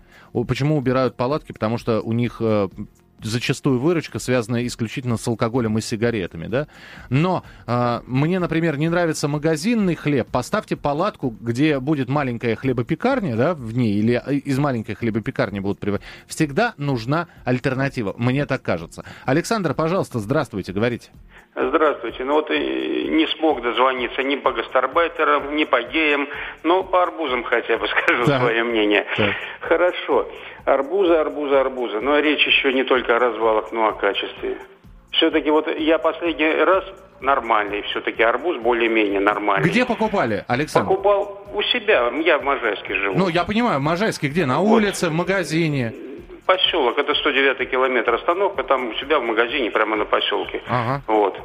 Почему 0.48 0.78
убирают 0.78 1.16
палатки? 1.16 1.52
Потому 1.52 1.78
что 1.78 2.02
у 2.02 2.14
них 2.14 2.38
э, 2.40 2.70
зачастую 3.24 3.80
выручка 3.80 4.20
связана 4.20 4.66
исключительно 4.66 5.18
с 5.18 5.28
алкоголем 5.28 5.78
и 5.78 5.82
сигаретами, 5.82 6.48
да. 6.48 6.68
Но 7.10 7.44
э, 7.68 8.00
мне, 8.06 8.40
например, 8.40 8.78
не 8.78 8.90
нравится 8.90 9.28
магазинный 9.28 9.96
хлеб. 9.96 10.28
Поставьте 10.32 10.76
палатку, 10.76 11.36
где 11.40 11.80
будет 11.80 12.10
маленькая 12.10 12.56
хлебопекарня, 12.56 13.36
да, 13.36 13.54
в 13.54 13.74
ней, 13.76 13.94
или 13.96 14.22
э, 14.26 14.34
из 14.36 14.58
маленькой 14.60 14.96
хлебопекарни 14.96 15.60
будут 15.60 15.80
привозить. 15.80 16.06
Всегда 16.28 16.74
нужна 16.78 17.28
альтернатива, 17.46 18.14
мне 18.18 18.46
так 18.46 18.62
кажется. 18.62 19.04
Александр, 19.26 19.74
пожалуйста, 19.74 20.20
здравствуйте, 20.20 20.74
говорите. 20.74 21.10
Здравствуйте. 21.56 22.24
Ну 22.24 22.34
вот 22.36 22.50
и 22.50 23.10
не 23.10 23.28
смог 23.38 23.62
дозвониться 23.62 24.24
ни 24.24 24.36
по 24.38 24.52
гастарбайтерам, 24.54 25.56
ни 25.56 25.66
по 25.66 25.82
геям, 25.82 26.28
но 26.64 26.84
по 26.84 27.04
арбузам 27.04 27.44
хотя 27.44 27.78
бы 27.78 27.88
скажу 28.04 28.26
Так. 28.26 28.42
свое 28.42 28.64
мнение. 28.64 29.06
Так. 29.18 29.32
Хорошо. 29.60 30.30
Арбузы, 30.66 31.14
арбузы, 31.14 31.56
арбузы. 31.56 32.00
Но 32.02 32.20
речь 32.20 32.46
еще 32.46 32.74
не 32.74 32.84
только 32.84 33.16
о 33.16 33.20
развалах, 33.20 33.72
но 33.72 33.88
о 33.88 33.94
качестве. 33.94 34.58
Все-таки 35.12 35.50
вот 35.50 35.68
я 35.80 35.98
последний 35.98 36.52
раз 36.64 36.84
нормальный, 37.20 37.82
все-таки 37.84 38.24
арбуз 38.24 38.58
более-менее 38.58 39.20
нормальный. 39.20 39.70
Где 39.70 39.86
покупали, 39.86 40.44
Александр? 40.48 40.90
Покупал 40.90 41.42
у 41.54 41.62
себя, 41.64 42.12
я 42.24 42.38
в 42.40 42.44
Можайске 42.44 42.96
живу. 42.96 43.18
Ну, 43.18 43.28
я 43.30 43.44
понимаю, 43.44 43.80
в 43.80 43.84
Можайске 43.84 44.28
где? 44.28 44.46
На 44.46 44.60
Вот. 44.60 44.72
улице, 44.78 45.10
в 45.10 45.14
магазине? 45.14 45.94
Поселок, 46.46 46.98
это 46.98 47.14
109 47.14 47.70
километр 47.70 48.16
остановка, 48.16 48.64
там 48.64 48.90
у 48.90 48.94
себя 48.96 49.20
в 49.20 49.24
магазине, 49.24 49.70
прямо 49.72 49.96
на 49.96 50.06
поселке. 50.06 50.62
Ага. 50.68 51.02
Вот. 51.08 51.40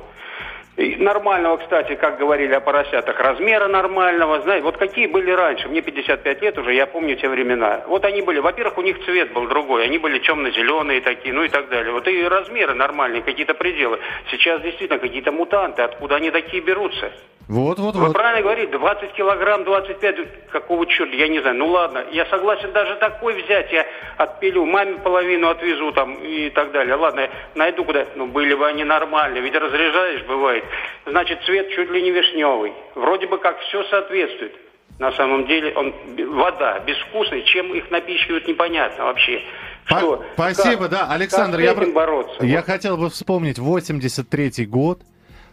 Нормального, 0.76 1.56
кстати, 1.56 1.94
как 1.94 2.18
говорили 2.18 2.52
о 2.52 2.60
поросятах, 2.60 3.18
размера 3.18 3.66
нормального, 3.66 4.42
знаете, 4.42 4.62
вот 4.62 4.76
какие 4.76 5.06
были 5.06 5.30
раньше, 5.30 5.68
мне 5.68 5.80
55 5.80 6.42
лет 6.42 6.58
уже, 6.58 6.74
я 6.74 6.86
помню 6.86 7.16
те 7.16 7.30
времена. 7.30 7.82
Вот 7.86 8.04
они 8.04 8.20
были, 8.20 8.40
во-первых, 8.40 8.76
у 8.76 8.82
них 8.82 9.02
цвет 9.06 9.32
был 9.32 9.46
другой, 9.48 9.84
они 9.84 9.96
были 9.96 10.18
темно-зеленые 10.18 11.00
такие, 11.00 11.34
ну 11.34 11.44
и 11.44 11.48
так 11.48 11.70
далее. 11.70 11.92
Вот 11.92 12.06
и 12.08 12.22
размеры 12.24 12.74
нормальные, 12.74 13.22
какие-то 13.22 13.54
пределы. 13.54 14.00
Сейчас 14.30 14.60
действительно 14.60 14.98
какие-то 14.98 15.32
мутанты, 15.32 15.80
откуда 15.80 16.16
они 16.16 16.30
такие 16.30 16.62
берутся? 16.62 17.10
Вот, 17.48 17.78
вот, 17.78 17.94
Вы 17.94 18.06
вот. 18.06 18.12
правильно 18.12 18.42
говорите, 18.42 18.76
20 18.76 19.12
килограмм, 19.12 19.62
25, 19.62 20.50
какого 20.50 20.84
черта, 20.86 21.14
я 21.14 21.28
не 21.28 21.38
знаю. 21.40 21.56
Ну 21.56 21.68
ладно, 21.68 22.04
я 22.10 22.26
согласен 22.26 22.72
даже 22.72 22.96
такой 22.96 23.40
взять, 23.40 23.70
я 23.72 23.86
отпилю, 24.16 24.64
маме 24.64 24.94
половину 24.98 25.48
отвезу 25.48 25.92
там 25.92 26.14
и 26.14 26.50
так 26.50 26.72
далее. 26.72 26.96
Ладно, 26.96 27.20
я 27.20 27.30
найду 27.54 27.84
куда. 27.84 28.04
Ну 28.16 28.26
были 28.26 28.52
бы 28.54 28.66
они 28.66 28.82
нормальные, 28.82 29.42
ведь 29.42 29.54
разряжаешь, 29.54 30.24
бывает. 30.24 30.64
Значит, 31.06 31.40
цвет 31.44 31.70
чуть 31.70 31.88
ли 31.90 32.02
не 32.02 32.10
вишневый. 32.10 32.72
Вроде 32.96 33.28
бы 33.28 33.38
как 33.38 33.60
все 33.60 33.84
соответствует. 33.84 34.52
На 34.98 35.12
самом 35.12 35.46
деле 35.46 35.72
он 35.76 35.94
вода, 36.34 36.80
безвкусный, 36.80 37.44
чем 37.44 37.72
их 37.74 37.90
напичкают, 37.92 38.48
непонятно 38.48 39.04
вообще. 39.04 39.40
Что? 39.84 40.24
Спасибо, 40.34 40.84
Как- 40.84 40.90
да, 40.90 41.12
Александр. 41.12 41.58
как 41.58 41.78
я, 41.86 41.92
бороться? 41.92 42.44
я 42.44 42.56
Вот. 42.56 42.66
хотел 42.66 42.96
бы 42.96 43.08
вспомнить 43.10 43.58
83-й 43.58 44.64
год, 44.66 45.00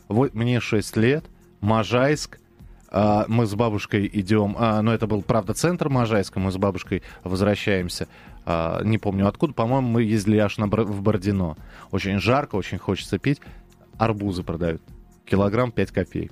вот 0.08 0.34
мне 0.34 0.60
6 0.60 0.96
лет, 0.98 1.26
Можайск. 1.64 2.40
А, 2.90 3.26
мы 3.28 3.48
с 3.48 3.56
бабушкой 3.56 4.08
идем, 4.14 4.56
а, 4.60 4.82
ну 4.84 4.92
это 4.92 5.08
был, 5.08 5.24
правда, 5.24 5.56
центр 5.56 5.90
Можайска, 5.90 6.40
мы 6.40 6.52
с 6.52 6.58
бабушкой 6.58 7.02
возвращаемся, 7.24 8.08
а, 8.46 8.84
не 8.84 9.00
помню 9.00 9.28
откуда, 9.28 9.54
по-моему, 9.54 9.88
мы 9.88 10.04
ездили 10.04 10.38
аж 10.38 10.58
на, 10.58 10.68
в 10.68 11.02
Бородино. 11.02 11.58
Очень 11.90 12.20
жарко, 12.20 12.56
очень 12.56 12.78
хочется 12.78 13.18
пить. 13.18 13.40
Арбузы 13.98 14.44
продают. 14.44 14.82
Килограмм 15.26 15.72
5 15.72 15.92
копеек. 15.92 16.32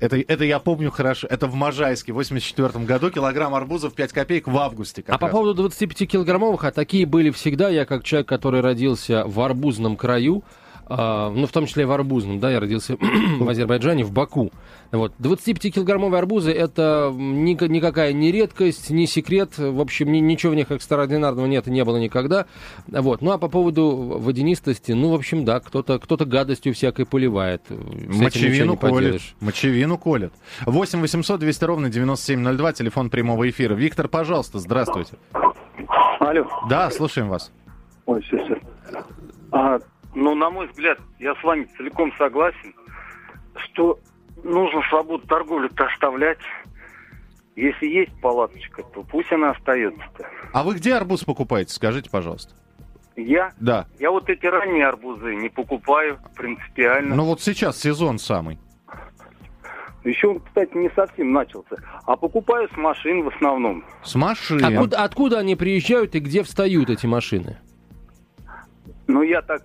Это, 0.00 0.18
это 0.18 0.44
я 0.44 0.58
помню 0.58 0.90
хорошо. 0.90 1.26
Это 1.30 1.46
в 1.46 1.54
Можайске 1.54 2.12
в 2.12 2.16
84 2.16 2.84
году 2.84 3.10
килограмм 3.10 3.54
арбузов 3.54 3.94
5 3.94 4.12
копеек 4.12 4.48
в 4.48 4.58
августе. 4.58 5.04
А 5.06 5.16
по 5.16 5.28
раз. 5.28 5.32
поводу 5.32 5.66
25-килограммовых, 5.66 6.66
а 6.66 6.72
такие 6.72 7.06
были 7.06 7.30
всегда, 7.30 7.70
я 7.70 7.86
как 7.86 8.04
человек, 8.04 8.28
который 8.28 8.60
родился 8.60 9.24
в 9.26 9.40
арбузном 9.40 9.96
краю, 9.96 10.42
а, 10.86 11.30
ну, 11.30 11.46
в 11.46 11.52
том 11.52 11.66
числе 11.66 11.82
и 11.84 11.86
в 11.86 11.92
арбузном, 11.92 12.40
да, 12.40 12.50
я 12.50 12.60
родился 12.60 12.96
в 13.38 13.48
Азербайджане, 13.48 14.04
в 14.04 14.12
Баку. 14.12 14.50
Вот. 14.92 15.12
25-килограммовые 15.18 16.18
арбузы– 16.18 16.52
это 16.52 17.12
ни- 17.16 17.68
никакая 17.68 18.12
не 18.12 18.30
редкость, 18.30 18.90
не 18.90 19.06
секрет, 19.06 19.58
в 19.58 19.80
общем, 19.80 20.12
ни- 20.12 20.18
ничего 20.18 20.52
в 20.52 20.54
них 20.56 20.70
экстраординарного 20.70 21.46
нет 21.46 21.66
и 21.66 21.70
не 21.70 21.84
было 21.84 21.96
никогда. 21.96 22.46
Вот. 22.86 23.22
Ну, 23.22 23.32
а 23.32 23.38
по 23.38 23.48
поводу 23.48 24.18
водянистости, 24.20 24.92
ну, 24.92 25.10
в 25.10 25.14
общем, 25.14 25.44
да, 25.44 25.60
кто-то 25.60 25.98
кто 25.98 26.16
гадостью 26.16 26.74
всякой 26.74 27.06
поливает. 27.06 27.62
С 27.68 28.20
Мочевину 28.20 28.76
колет. 28.76 29.20
Мочевину 29.40 29.98
колет. 29.98 30.32
8 30.64 31.00
800 31.00 31.40
200 31.40 31.64
ровно 31.64 31.90
9702, 31.90 32.72
телефон 32.72 33.10
прямого 33.10 33.48
эфира. 33.48 33.74
Виктор, 33.74 34.08
пожалуйста, 34.08 34.58
здравствуйте. 34.58 35.14
Алло. 36.20 36.46
Да, 36.68 36.90
слушаем 36.90 37.28
вас. 37.28 37.52
Ой, 38.06 38.20
все, 38.22 38.36
все. 38.44 38.56
А, 39.50 39.78
ну, 40.14 40.34
на 40.34 40.50
мой 40.50 40.66
взгляд, 40.68 40.98
я 41.18 41.34
с 41.34 41.42
вами 41.42 41.68
целиком 41.76 42.12
согласен, 42.16 42.74
что 43.56 43.98
нужно 44.42 44.82
свободу 44.88 45.26
торговли-то 45.26 45.86
оставлять. 45.86 46.38
Если 47.56 47.86
есть 47.86 48.20
палаточка, 48.20 48.82
то 48.82 49.02
пусть 49.04 49.30
она 49.32 49.50
остается-то. 49.50 50.26
А 50.52 50.64
вы 50.64 50.74
где 50.74 50.94
арбуз 50.94 51.22
покупаете, 51.24 51.72
скажите, 51.72 52.10
пожалуйста? 52.10 52.54
Я, 53.16 53.52
Да. 53.60 53.86
я 54.00 54.10
вот 54.10 54.28
эти 54.28 54.44
ранние 54.46 54.86
арбузы 54.88 55.36
не 55.36 55.48
покупаю 55.48 56.18
принципиально. 56.34 57.14
Ну 57.14 57.24
вот 57.26 57.40
сейчас 57.40 57.80
сезон 57.80 58.18
самый. 58.18 58.58
Еще 60.02 60.26
он, 60.28 60.40
кстати, 60.40 60.76
не 60.76 60.90
совсем 60.90 61.32
начался. 61.32 61.76
А 62.04 62.16
покупаю 62.16 62.68
с 62.74 62.76
машин 62.76 63.22
в 63.22 63.28
основном. 63.28 63.84
С 64.02 64.14
машин. 64.16 64.62
Откуда, 64.62 65.02
откуда 65.04 65.38
они 65.38 65.54
приезжают 65.56 66.14
и 66.14 66.18
где 66.18 66.42
встают 66.42 66.90
эти 66.90 67.06
машины? 67.06 67.58
Ну, 69.06 69.22
я 69.22 69.40
так, 69.42 69.62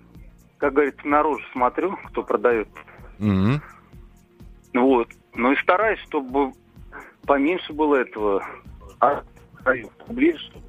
как 0.60 0.74
говорится, 0.74 1.08
наружу 1.08 1.44
смотрю, 1.54 1.98
кто 2.08 2.22
продает. 2.22 2.68
Мгм. 3.18 3.62
Вот. 4.74 5.08
Ну 5.34 5.51
и 5.54 5.56
стараюсь, 5.58 6.00
чтобы 6.01 6.51
поменьше 7.25 7.74
было 7.74 7.96
этого. 7.96 8.46
А 9.00 9.24
ближе, 10.08 10.39
чтобы 10.39 10.66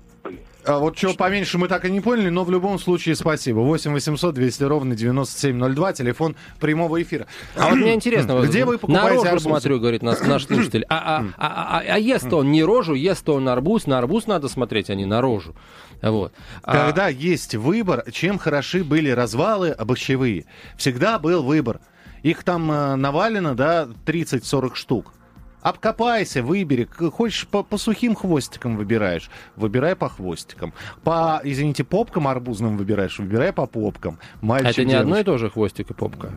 А 0.64 0.78
вот 0.78 0.96
чего 0.96 1.14
поменьше 1.14 1.58
мы 1.58 1.68
так 1.68 1.84
и 1.84 1.90
не 1.90 2.00
поняли, 2.00 2.28
но 2.28 2.44
в 2.44 2.50
любом 2.50 2.78
случае 2.78 3.16
спасибо. 3.16 3.60
8 3.60 3.92
800 3.92 4.34
200 4.34 4.62
ровно 4.64 4.94
9702, 4.94 5.92
телефон 5.94 6.36
прямого 6.58 7.02
эфира. 7.02 7.26
А 7.56 7.70
вот 7.70 7.76
мне 7.76 7.94
интересно, 7.94 8.40
Где 8.40 8.64
вы 8.64 8.74
на 8.74 8.78
покупаете 8.78 9.16
рожу 9.16 9.28
арбузы? 9.28 9.44
смотрю, 9.44 9.80
говорит 9.80 10.02
наш, 10.02 10.20
наш 10.20 10.46
слушатель. 10.46 10.84
А, 10.88 11.18
а, 11.18 11.24
а, 11.36 11.78
а, 11.78 11.82
а 11.94 11.98
ест 11.98 12.32
он 12.32 12.50
не 12.50 12.62
рожу, 12.62 12.94
ест 12.94 13.28
он 13.28 13.48
арбуз. 13.48 13.86
На 13.86 13.98
арбуз 13.98 14.26
надо 14.26 14.48
смотреть, 14.48 14.90
а 14.90 14.94
не 14.94 15.06
на 15.06 15.20
рожу. 15.20 15.54
Вот. 16.02 16.32
А, 16.62 16.86
Когда 16.86 17.08
есть 17.08 17.54
выбор, 17.54 18.04
чем 18.12 18.38
хороши 18.38 18.84
были 18.84 19.10
развалы 19.10 19.70
овощевые, 19.70 20.46
всегда 20.76 21.18
был 21.18 21.42
выбор. 21.42 21.80
Их 22.22 22.44
там 22.44 22.70
э, 22.70 22.96
навалено, 22.96 23.54
да, 23.54 23.88
30-40 24.04 24.74
штук. 24.74 25.14
Обкопайся, 25.62 26.42
выбери. 26.42 26.84
Хочешь 27.10 27.46
по, 27.46 27.62
по 27.62 27.76
сухим 27.76 28.14
хвостикам 28.14 28.76
выбираешь, 28.76 29.30
выбирай 29.56 29.94
по 29.96 30.08
хвостикам. 30.08 30.72
По, 31.02 31.40
извините, 31.44 31.84
попкам 31.84 32.28
арбузным 32.28 32.76
выбираешь, 32.76 33.18
выбирай 33.18 33.52
по 33.52 33.66
попкам. 33.66 34.18
Мальчик, 34.40 34.68
А 34.68 34.70
Это 34.70 34.84
не 34.84 34.94
одно 34.94 35.18
и 35.18 35.24
то 35.24 35.36
же 35.38 35.50
хвостик 35.50 35.90
и 35.90 35.94
попка. 35.94 36.30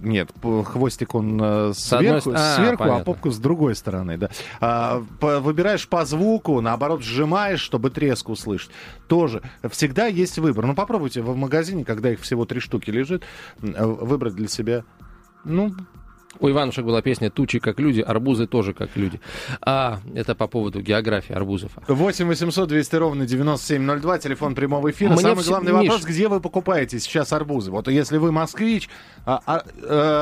Нет, 0.00 0.30
хвостик 0.40 1.16
он 1.16 1.40
э, 1.42 1.44
одной 1.44 1.74
сверху, 1.74 2.30
с- 2.30 2.34
а, 2.36 2.54
сверху 2.54 2.84
а 2.84 3.00
попку 3.00 3.30
с 3.32 3.38
другой 3.38 3.74
стороны, 3.74 4.16
да. 4.16 4.30
А, 4.60 5.02
по- 5.18 5.40
выбираешь 5.40 5.88
по 5.88 6.04
звуку, 6.04 6.60
наоборот, 6.60 7.02
сжимаешь, 7.02 7.58
чтобы 7.58 7.90
треск 7.90 8.28
услышать. 8.28 8.70
Тоже. 9.08 9.42
Всегда 9.68 10.06
есть 10.06 10.38
выбор. 10.38 10.66
Ну, 10.66 10.76
попробуйте 10.76 11.20
в 11.20 11.34
магазине, 11.36 11.84
когда 11.84 12.12
их 12.12 12.20
всего 12.20 12.44
три 12.44 12.60
штуки 12.60 12.90
лежит, 12.90 13.24
э, 13.60 13.84
выбрать 13.84 14.36
для 14.36 14.46
себя. 14.46 14.84
Ну, 15.44 15.72
У 16.40 16.48
Иванушек 16.48 16.84
была 16.84 17.00
песня 17.02 17.30
«Тучи 17.30 17.58
как 17.58 17.80
люди, 17.80 18.00
арбузы 18.00 18.46
тоже 18.46 18.72
как 18.74 18.90
люди». 18.96 19.18
А, 19.60 19.98
это 20.14 20.34
по 20.34 20.46
поводу 20.46 20.80
географии 20.82 21.32
арбузов. 21.34 21.72
8 21.88 22.26
800 22.28 22.68
200 22.68 22.96
ровно 22.96 23.26
9702, 23.26 24.18
телефон 24.18 24.54
прямого 24.54 24.90
эфира. 24.90 25.10
Мне 25.12 25.20
Самый 25.22 25.40
все- 25.40 25.50
главный 25.50 25.72
Миш. 25.72 25.88
вопрос, 25.88 26.04
где 26.04 26.28
вы 26.28 26.40
покупаете 26.40 27.00
сейчас 27.00 27.32
арбузы? 27.32 27.70
Вот 27.70 27.88
если 27.88 28.18
вы 28.18 28.30
москвич, 28.30 28.88
а, 29.28 29.42
а, 29.44 29.62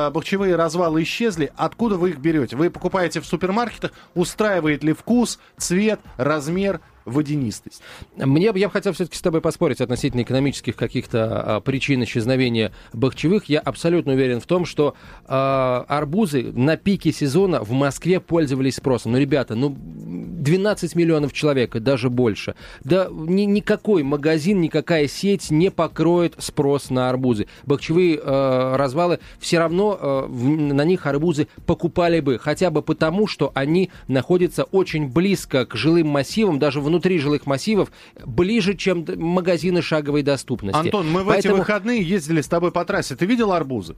э, 0.09 0.11
бахчевые 0.11 0.57
развалы 0.57 1.03
исчезли, 1.03 1.53
откуда 1.55 1.95
вы 1.95 2.09
их 2.09 2.17
берете? 2.19 2.57
Вы 2.57 2.69
покупаете 2.69 3.21
в 3.21 3.25
супермаркетах, 3.25 3.93
устраивает 4.15 4.83
ли 4.83 4.91
вкус, 4.91 5.39
цвет, 5.57 6.01
размер, 6.17 6.81
водянистость? 7.05 7.81
Мне, 8.17 8.51
бы- 8.51 8.59
я 8.59 8.67
бы 8.67 8.73
хотел 8.73 8.91
все-таки 8.91 9.15
с 9.17 9.21
тобой 9.21 9.39
поспорить 9.39 9.79
относительно 9.79 10.23
экономических 10.23 10.75
каких-то 10.75 11.55
а, 11.55 11.59
причин 11.61 12.03
исчезновения 12.03 12.73
бахчевых. 12.91 13.45
Я 13.45 13.59
абсолютно 13.61 14.11
уверен 14.11 14.41
в 14.41 14.45
том, 14.45 14.65
что 14.65 14.93
а, 15.25 15.85
арбузы 15.87 16.51
на 16.51 16.75
пике 16.75 17.13
сезона 17.13 17.63
в 17.63 17.71
Москве 17.71 18.19
пользовались 18.19 18.75
спросом. 18.75 19.13
Ну, 19.13 19.19
ребята, 19.19 19.55
ну, 19.55 19.73
12 19.77 20.95
миллионов 20.95 21.31
человек, 21.31 21.77
и 21.77 21.79
даже 21.79 22.09
больше. 22.09 22.55
Да 22.83 23.07
ни- 23.09 23.43
никакой 23.43 24.03
магазин, 24.03 24.59
никакая 24.59 25.07
сеть 25.07 25.49
не 25.49 25.71
покроет 25.71 26.35
спрос 26.39 26.89
на 26.89 27.09
арбузы. 27.09 27.47
Бахчевые 27.65 28.19
э, 28.21 28.75
развалы 28.75 28.96
все 29.39 29.59
равно 29.59 29.97
э, 29.99 30.27
на 30.27 30.83
них 30.83 31.05
арбузы 31.05 31.47
покупали 31.65 32.19
бы, 32.19 32.39
хотя 32.39 32.69
бы 32.69 32.81
потому, 32.81 33.27
что 33.27 33.51
они 33.53 33.89
находятся 34.07 34.63
очень 34.63 35.07
близко 35.07 35.65
к 35.65 35.75
жилым 35.75 36.07
массивам, 36.07 36.59
даже 36.59 36.81
внутри 36.81 37.19
жилых 37.19 37.45
массивов, 37.45 37.91
ближе, 38.25 38.75
чем 38.75 39.05
магазины 39.15 39.81
шаговой 39.81 40.23
доступности. 40.23 40.79
Антон, 40.79 41.09
мы 41.09 41.23
в 41.23 41.27
Поэтому- 41.27 41.55
эти 41.55 41.59
выходные 41.59 42.01
ездили 42.01 42.41
с 42.41 42.47
тобой 42.47 42.71
по 42.71 42.83
трассе. 42.85 43.15
Ты 43.15 43.25
видел 43.25 43.51
арбузы? 43.51 43.95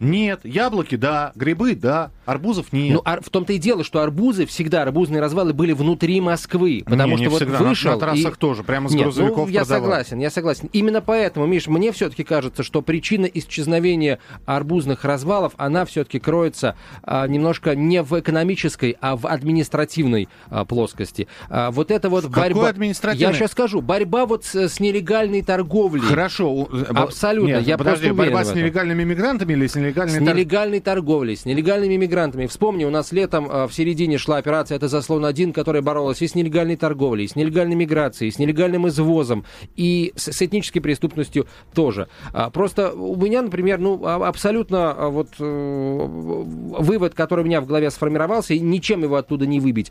Нет. 0.00 0.40
Яблоки, 0.42 0.96
да. 0.96 1.30
Грибы, 1.36 1.76
да. 1.76 2.10
Арбузов 2.24 2.72
нет. 2.72 2.94
Ну, 2.94 3.02
ар- 3.04 3.20
в 3.22 3.30
том-то 3.30 3.52
и 3.52 3.58
дело, 3.58 3.82
что 3.84 4.00
арбузы 4.00 4.46
всегда, 4.46 4.82
арбузные 4.82 5.20
развалы 5.20 5.52
были 5.52 5.72
внутри 5.72 6.20
Москвы. 6.20 6.82
Потому 6.84 7.10
Не, 7.12 7.16
что 7.16 7.22
не 7.24 7.28
вот 7.28 7.36
всегда. 7.42 7.58
На- 7.60 7.68
вышел 7.68 7.92
на, 7.92 7.98
трассах 7.98 8.34
и- 8.34 8.38
тоже, 8.38 8.62
прямо 8.62 8.88
с 8.88 8.92
Нет, 8.92 9.04
грузовиков 9.04 9.46
ну, 9.48 9.52
я 9.52 9.64
согласен, 9.64 10.18
я 10.20 10.30
согласен. 10.30 10.68
Именно 10.72 11.00
поэтому, 11.00 11.46
Миш, 11.46 11.66
мне 11.66 11.90
все-таки 11.92 12.22
кажется, 12.24 12.62
что 12.62 12.80
причина 12.82 13.26
исчезновения 13.26 14.18
арбузных 14.46 15.04
развалов, 15.04 15.52
она 15.56 15.84
все-таки 15.84 16.18
кроется 16.20 16.76
а, 17.02 17.26
немножко 17.26 17.74
не 17.74 18.02
в 18.02 18.18
экономической, 18.18 18.96
а 19.00 19.16
в 19.16 19.26
административной 19.26 20.28
а, 20.48 20.64
плоскости. 20.64 21.26
А, 21.48 21.70
вот 21.70 21.90
это 21.90 22.08
вот 22.08 22.24
какой 22.26 22.40
борьба... 22.42 22.68
административной? 22.68 23.32
Я 23.32 23.38
сейчас 23.38 23.50
скажу. 23.52 23.80
Борьба 23.80 24.26
вот 24.26 24.44
с, 24.44 24.54
с 24.54 24.78
нелегальной 24.80 25.42
торговлей. 25.42 26.02
Хорошо. 26.02 26.68
э, 26.72 26.84
Абсолютно, 26.94 27.54
Нет, 27.56 27.66
я 27.66 27.76
подожди, 27.78 28.10
борьба 28.12 28.44
с 28.44 28.54
нелегальными 28.54 29.04
мигрантами 29.04 29.52
или 29.54 29.66
с 29.66 29.74
нелегальной 29.74 30.18
С 30.18 30.20
нелегальной 30.20 30.80
торговлей, 30.80 31.36
с 31.36 31.44
нелегальными 31.44 31.94
мигрантами. 31.94 32.11
Вспомни, 32.48 32.84
у 32.84 32.90
нас 32.90 33.10
летом 33.10 33.50
э, 33.50 33.66
в 33.66 33.72
середине 33.72 34.18
шла 34.18 34.36
операция 34.36 34.76
«Это 34.76 34.86
заслон-1», 34.86 35.54
которая 35.54 35.80
боролась 35.80 36.20
и 36.20 36.28
с 36.28 36.34
нелегальной 36.34 36.76
торговлей, 36.76 37.24
и 37.24 37.28
с 37.28 37.36
нелегальной 37.36 37.74
миграцией, 37.74 38.28
и 38.28 38.32
с 38.32 38.38
нелегальным 38.38 38.86
извозом, 38.86 39.46
и 39.76 40.12
с, 40.14 40.30
с 40.30 40.42
этнической 40.42 40.82
преступностью 40.82 41.46
тоже. 41.72 42.08
А, 42.34 42.50
Просто 42.50 42.92
у 42.92 43.16
меня, 43.16 43.40
например, 43.40 43.78
ну, 43.78 44.04
а- 44.04 44.28
абсолютно 44.28 44.92
а, 44.92 45.08
вот 45.08 45.28
э, 45.38 46.06
вывод, 46.06 47.14
который 47.14 47.40
у 47.40 47.46
меня 47.46 47.62
в 47.62 47.66
голове 47.66 47.90
сформировался, 47.90 48.52
и 48.52 48.60
ничем 48.60 49.02
его 49.02 49.16
оттуда 49.16 49.46
не 49.46 49.58
выбить. 49.58 49.90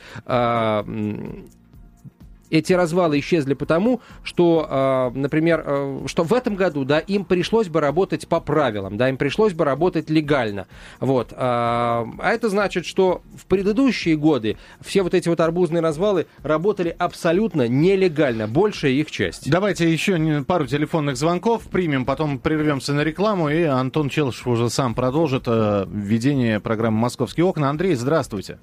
А, 2.52 2.56
эти 2.56 2.74
развалы 2.74 3.20
исчезли 3.20 3.54
потому, 3.54 4.02
что, 4.24 5.12
э, 5.14 5.18
например, 5.18 5.64
э, 5.66 6.00
что 6.08 6.24
в 6.24 6.34
этом 6.34 6.56
году, 6.56 6.84
да, 6.84 7.00
им 7.00 7.26
пришлось 7.26 7.68
бы 7.68 7.80
работать 7.80 8.28
по 8.28 8.40
правилам, 8.40 8.98
да, 8.98 9.10
им 9.10 9.18
пришлось 9.18 9.54
бы 9.54 9.66
работать 9.66 10.10
легально, 10.10 10.68
вот. 11.00 11.34
А 11.36 12.08
а 12.20 12.32
это 12.32 12.50
значит, 12.50 12.86
что 12.86 13.22
в 13.36 13.46
предыдущие 13.46 14.16
годы 14.16 14.58
все 14.82 15.02
вот 15.02 15.14
эти 15.14 15.28
вот 15.30 15.40
арбузные 15.40 15.82
развалы 15.82 16.28
работали 16.44 16.96
абсолютно 16.98 17.68
нелегально, 17.68 18.48
большая 18.48 18.92
их 18.92 19.12
часть. 19.12 19.50
Давайте 19.50 19.92
еще 19.92 20.44
пару 20.48 20.68
телефонных 20.68 21.18
звонков 21.18 21.64
примем, 21.70 22.06
потом 22.06 22.40
прервемся 22.40 22.94
на 22.94 23.02
рекламу, 23.02 23.50
и 23.50 23.64
Антон 23.64 24.10
Челышев 24.10 24.48
уже 24.48 24.70
сам 24.70 24.94
продолжит 24.94 25.44
э, 25.48 25.86
введение 25.88 26.60
программы 26.60 27.00
«Московские 27.00 27.46
окна». 27.46 27.70
Андрей, 27.70 27.96
здравствуйте. 27.96 28.60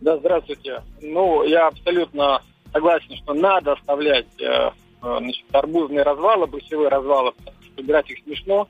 Да, 0.00 0.16
здравствуйте. 0.18 0.82
Ну, 1.02 1.42
я 1.44 1.68
абсолютно 1.68 2.40
согласен, 2.72 3.16
что 3.16 3.34
надо 3.34 3.72
оставлять 3.72 4.26
э, 4.40 4.70
э, 5.02 5.16
значит, 5.18 5.44
арбузные 5.52 6.02
развалы, 6.02 6.46
брусевые 6.46 6.88
развалы, 6.88 7.32
потому 7.32 7.56
что 7.62 7.82
убирать 7.82 8.10
их 8.10 8.18
смешно. 8.24 8.68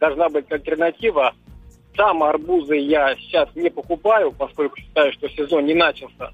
Должна 0.00 0.28
быть 0.28 0.50
альтернатива. 0.50 1.34
Сам 1.96 2.22
арбузы 2.22 2.76
я 2.76 3.16
сейчас 3.16 3.48
не 3.54 3.70
покупаю, 3.70 4.32
поскольку 4.32 4.76
считаю, 4.78 5.12
что 5.12 5.28
сезон 5.30 5.64
не 5.64 5.74
начался. 5.74 6.32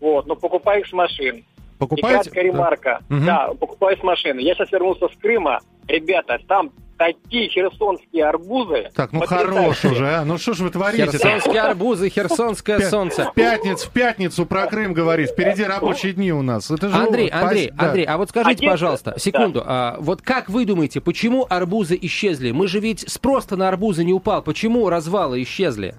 Вот, 0.00 0.26
но 0.26 0.34
покупаю 0.34 0.80
их 0.80 0.86
с 0.88 0.92
машин. 0.92 1.36
И 1.36 1.44
Покупаете? 1.78 2.22
краткая 2.22 2.44
ремарка. 2.44 3.00
Мгм. 3.08 3.26
Да, 3.26 3.54
покупаю 3.54 3.96
с 3.96 4.02
машины. 4.02 4.40
Я 4.40 4.54
сейчас 4.54 4.72
вернулся 4.72 5.08
с 5.08 5.16
Крыма. 5.20 5.60
Ребята, 5.86 6.38
там 6.48 6.72
такие 6.98 7.48
херсонские 7.48 8.26
арбузы. 8.26 8.90
Так, 8.94 9.12
ну 9.12 9.20
хорош 9.20 9.84
уже, 9.84 10.08
а. 10.08 10.24
Ну 10.24 10.36
что 10.36 10.52
ж 10.52 10.60
вы 10.60 10.70
творите? 10.70 11.06
Херсонские 11.06 11.62
арбузы, 11.62 12.10
херсонское 12.10 12.78
Пя- 12.78 12.90
солнце. 12.90 13.24
В 13.24 13.34
пятницу, 13.34 13.88
в 13.88 13.92
пятницу 13.92 14.44
про 14.44 14.66
Крым 14.66 14.92
говорит. 14.92 15.30
Впереди 15.30 15.62
рабочие 15.62 16.12
дни 16.12 16.32
у 16.32 16.42
нас. 16.42 16.70
Это 16.70 16.88
же 16.88 16.94
Андрей, 16.94 17.28
Андрей, 17.28 17.70
да. 17.72 17.86
Андрей, 17.86 18.04
а 18.04 18.18
вот 18.18 18.30
скажите, 18.30 18.66
пожалуйста, 18.66 19.12
да. 19.12 19.18
секунду, 19.18 19.62
а, 19.64 19.96
вот 20.00 20.20
как 20.22 20.50
вы 20.50 20.64
думаете, 20.64 21.00
почему 21.00 21.46
арбузы 21.48 21.96
исчезли? 22.02 22.50
Мы 22.50 22.66
же 22.66 22.80
ведь 22.80 23.08
спрос-то 23.08 23.56
на 23.56 23.68
арбузы 23.68 24.04
не 24.04 24.12
упал. 24.12 24.42
Почему 24.42 24.88
развалы 24.88 25.42
исчезли? 25.42 25.94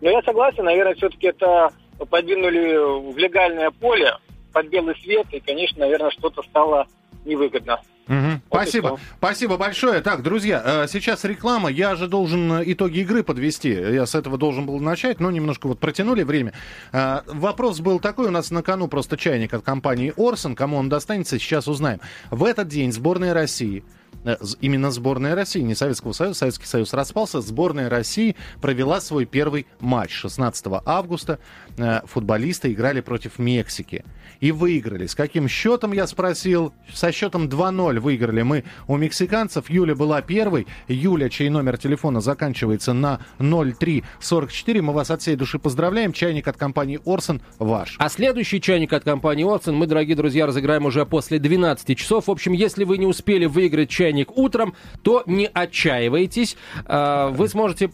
Ну, 0.00 0.10
я 0.10 0.22
согласен, 0.22 0.64
наверное, 0.64 0.94
все-таки 0.94 1.26
это 1.26 1.70
подвинули 2.08 3.12
в 3.12 3.18
легальное 3.18 3.70
поле 3.70 4.16
под 4.52 4.66
белый 4.68 4.96
свет, 5.02 5.26
и, 5.32 5.40
конечно, 5.40 5.80
наверное, 5.80 6.10
что-то 6.10 6.42
стало 6.42 6.86
невыгодно. 7.24 7.80
Мгм. 8.10 8.42
Вот 8.50 8.62
Спасибо. 8.62 8.98
Спасибо 9.18 9.56
большое. 9.56 10.00
Так, 10.00 10.22
друзья, 10.22 10.60
э, 10.64 10.86
сейчас 10.88 11.22
реклама. 11.24 11.70
Я 11.70 11.94
же 11.94 12.08
должен 12.08 12.60
итоги 12.64 12.98
игры 13.00 13.22
подвести. 13.22 13.70
Я 13.70 14.04
с 14.04 14.16
этого 14.16 14.36
должен 14.36 14.66
был 14.66 14.80
начать, 14.80 15.20
но 15.20 15.30
немножко 15.30 15.68
вот 15.68 15.78
протянули 15.78 16.24
время. 16.24 16.52
Э, 16.92 17.20
Вопрос 17.26 17.78
был 17.78 18.00
такой. 18.00 18.26
У 18.26 18.30
нас 18.30 18.50
на 18.50 18.64
кону 18.64 18.88
просто 18.88 19.16
чайник 19.16 19.54
от 19.54 19.62
компании 19.62 20.12
Орсон. 20.16 20.56
Кому 20.56 20.76
он 20.76 20.88
достанется, 20.88 21.38
сейчас 21.38 21.68
узнаем. 21.68 22.00
В 22.32 22.42
этот 22.42 22.66
день 22.66 22.90
сборная 22.90 23.32
России 23.32 23.84
э, 24.24 24.36
именно 24.60 24.90
сборная 24.90 25.36
России, 25.36 25.60
не 25.60 25.76
Советского 25.76 26.10
Союза, 26.10 26.40
Советский 26.40 26.66
Союз 26.66 26.92
распался, 26.92 27.40
сборная 27.40 27.88
России 27.88 28.34
провела 28.60 29.00
свой 29.00 29.24
первый 29.24 29.68
матч 29.78 30.10
16 30.10 30.66
августа. 30.84 31.38
Э, 31.80 32.00
Футболисты 32.04 32.72
играли 32.72 33.00
против 33.00 33.38
Мексики 33.38 34.04
и 34.40 34.52
выиграли. 34.52 35.06
С 35.06 35.14
каким 35.14 35.48
счетом, 35.48 35.92
я 35.92 36.06
спросил? 36.06 36.74
Со 36.92 37.10
счетом 37.12 37.46
2-0 37.48 38.00
выиграли 38.00 38.42
мы 38.42 38.64
у 38.86 38.96
мексиканцев. 38.96 39.70
Юля 39.70 39.94
была 39.94 40.20
первой. 40.22 40.66
Юля, 40.88 41.28
чей 41.28 41.48
номер 41.48 41.78
телефона 41.78 42.20
заканчивается 42.20 42.92
на 42.92 43.20
0344. 43.38 44.82
Мы 44.82 44.92
вас 44.92 45.10
от 45.10 45.22
всей 45.22 45.36
души 45.36 45.58
поздравляем. 45.58 46.12
Чайник 46.12 46.48
от 46.48 46.56
компании 46.56 47.00
Орсон 47.04 47.40
ваш. 47.58 47.96
А 47.98 48.08
следующий 48.08 48.60
чайник 48.60 48.92
от 48.92 49.04
компании 49.04 49.44
Watson 49.44 49.72
мы, 49.72 49.86
дорогие 49.86 50.16
друзья, 50.16 50.46
разыграем 50.46 50.84
уже 50.86 51.06
после 51.06 51.38
12 51.38 51.96
часов. 51.96 52.26
В 52.26 52.30
общем, 52.30 52.52
если 52.52 52.84
вы 52.84 52.98
не 52.98 53.06
успели 53.06 53.46
выиграть 53.46 53.88
чайник 53.90 54.36
утром, 54.36 54.74
то 55.02 55.22
не 55.26 55.46
отчаивайтесь. 55.46 56.56
А, 56.84 57.28
Вы 57.30 57.48
сможете 57.48 57.90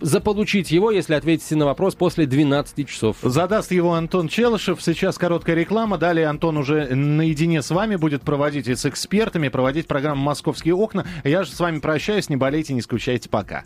заполучить 0.00 0.70
его, 0.70 0.90
если 0.90 1.14
ответите 1.14 1.56
на 1.56 1.66
вопрос 1.66 1.94
после 1.94 2.26
12 2.26 2.88
часов. 2.88 3.16
Задаст 3.22 3.72
его 3.72 3.94
Антон 3.94 4.28
Челышев. 4.28 4.82
Сейчас 4.82 5.18
короткая 5.18 5.56
реклама. 5.56 5.98
Далее 5.98 6.26
Антон 6.26 6.56
уже 6.56 6.94
наедине 6.94 7.62
с 7.62 7.70
вами 7.70 7.96
будет 7.96 8.22
проводить 8.22 8.68
и 8.68 8.74
с 8.74 8.86
экспертами, 8.86 9.48
проводить 9.48 9.86
программу 9.86 10.22
«Московские 10.22 10.74
окна». 10.74 11.06
Я 11.24 11.44
же 11.44 11.50
с 11.50 11.60
вами 11.60 11.80
прощаюсь. 11.80 12.28
Не 12.28 12.36
болейте, 12.36 12.74
не 12.74 12.82
скучайте. 12.82 13.28
Пока. 13.28 13.64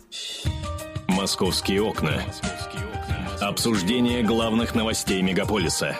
«Московские 1.07 1.81
окна». 1.81 2.21
Обсуждение 3.41 4.23
главных 4.23 4.75
новостей 4.75 5.21
мегаполиса. 5.21 5.95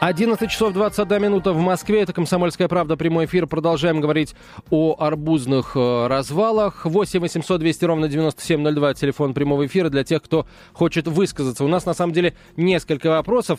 11 0.00 0.48
часов 0.48 0.74
21 0.74 1.20
минута 1.22 1.52
в 1.52 1.58
Москве. 1.58 2.02
Это 2.02 2.12
«Комсомольская 2.12 2.68
правда». 2.68 2.96
Прямой 2.96 3.24
эфир. 3.24 3.48
Продолжаем 3.48 4.00
говорить 4.00 4.36
о 4.70 4.94
арбузных 4.96 5.72
э, 5.74 6.06
развалах. 6.06 6.84
8 6.84 7.18
800 7.18 7.58
200 7.58 7.84
ровно 7.84 8.08
9702. 8.08 8.94
Телефон 8.94 9.34
прямого 9.34 9.66
эфира 9.66 9.88
для 9.88 10.04
тех, 10.04 10.22
кто 10.22 10.46
хочет 10.72 11.08
высказаться. 11.08 11.64
У 11.64 11.68
нас, 11.68 11.84
на 11.84 11.94
самом 11.94 12.12
деле, 12.12 12.34
несколько 12.56 13.10
вопросов. 13.10 13.58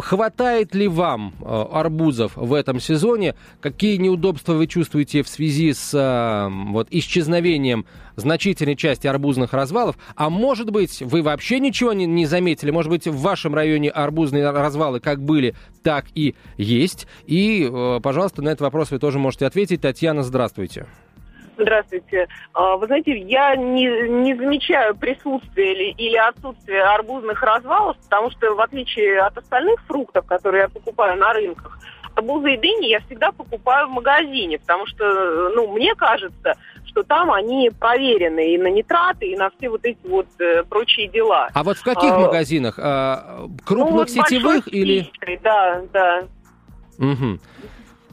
Хватает 0.00 0.74
ли 0.74 0.88
вам 0.88 1.34
э, 1.40 1.64
арбузов 1.72 2.32
в 2.34 2.54
этом 2.54 2.80
сезоне? 2.80 3.36
Какие 3.60 3.98
неудобства 3.98 4.54
вы 4.54 4.66
чувствуете 4.66 5.22
в 5.22 5.28
связи 5.28 5.72
с 5.72 5.94
э, 5.94 6.72
вот, 6.72 6.88
исчезновением 6.90 7.86
значительной 8.20 8.76
части 8.76 9.06
арбузных 9.06 9.52
развалов. 9.52 9.96
А 10.16 10.30
может 10.30 10.70
быть, 10.70 11.02
вы 11.02 11.22
вообще 11.22 11.60
ничего 11.60 11.92
не, 11.92 12.06
не 12.06 12.26
заметили? 12.26 12.70
Может 12.70 12.90
быть, 12.90 13.06
в 13.06 13.20
вашем 13.20 13.54
районе 13.54 13.90
арбузные 13.90 14.50
развалы 14.50 15.00
как 15.00 15.20
были, 15.20 15.54
так 15.82 16.06
и 16.14 16.34
есть? 16.56 17.06
И, 17.26 17.68
э, 17.70 18.00
пожалуйста, 18.02 18.42
на 18.42 18.48
этот 18.48 18.62
вопрос 18.62 18.90
вы 18.90 18.98
тоже 18.98 19.18
можете 19.18 19.46
ответить. 19.46 19.80
Татьяна, 19.80 20.22
здравствуйте. 20.22 20.86
Здравствуйте. 21.58 22.28
А, 22.54 22.76
вы 22.76 22.86
знаете, 22.86 23.18
я 23.18 23.56
не, 23.56 23.86
не 24.08 24.34
замечаю 24.36 24.94
присутствия 24.96 25.72
или, 25.72 25.94
или 25.94 26.16
отсутствия 26.16 26.82
арбузных 26.82 27.42
развалов, 27.42 27.96
потому 28.04 28.30
что, 28.30 28.54
в 28.54 28.60
отличие 28.60 29.20
от 29.20 29.36
остальных 29.36 29.80
фруктов, 29.86 30.24
которые 30.26 30.62
я 30.62 30.68
покупаю 30.68 31.18
на 31.18 31.32
рынках, 31.32 31.78
арбузы 32.14 32.54
и 32.54 32.56
дыни 32.56 32.86
я 32.86 33.00
всегда 33.00 33.32
покупаю 33.32 33.88
в 33.88 33.90
магазине, 33.90 34.58
потому 34.58 34.86
что, 34.86 35.50
ну, 35.54 35.72
мне 35.72 35.94
кажется, 35.96 36.54
что 36.88 37.02
там 37.02 37.30
они 37.30 37.70
проверены 37.70 38.54
и 38.54 38.58
на 38.58 38.68
нитраты, 38.68 39.26
и 39.26 39.36
на 39.36 39.50
все 39.50 39.68
вот 39.68 39.84
эти 39.84 40.06
вот 40.06 40.26
э, 40.38 40.64
прочие 40.64 41.08
дела. 41.08 41.48
А 41.52 41.62
вот 41.62 41.76
в 41.76 41.82
каких 41.82 42.10
а, 42.10 42.18
магазинах? 42.18 42.78
А, 42.78 43.46
крупных 43.64 43.90
ну, 43.90 43.96
вот 43.98 44.10
сетевых 44.10 44.72
или? 44.72 45.02
Спичкой, 45.02 45.40
да, 45.42 45.82
да. 45.92 46.22
Угу. 46.98 47.38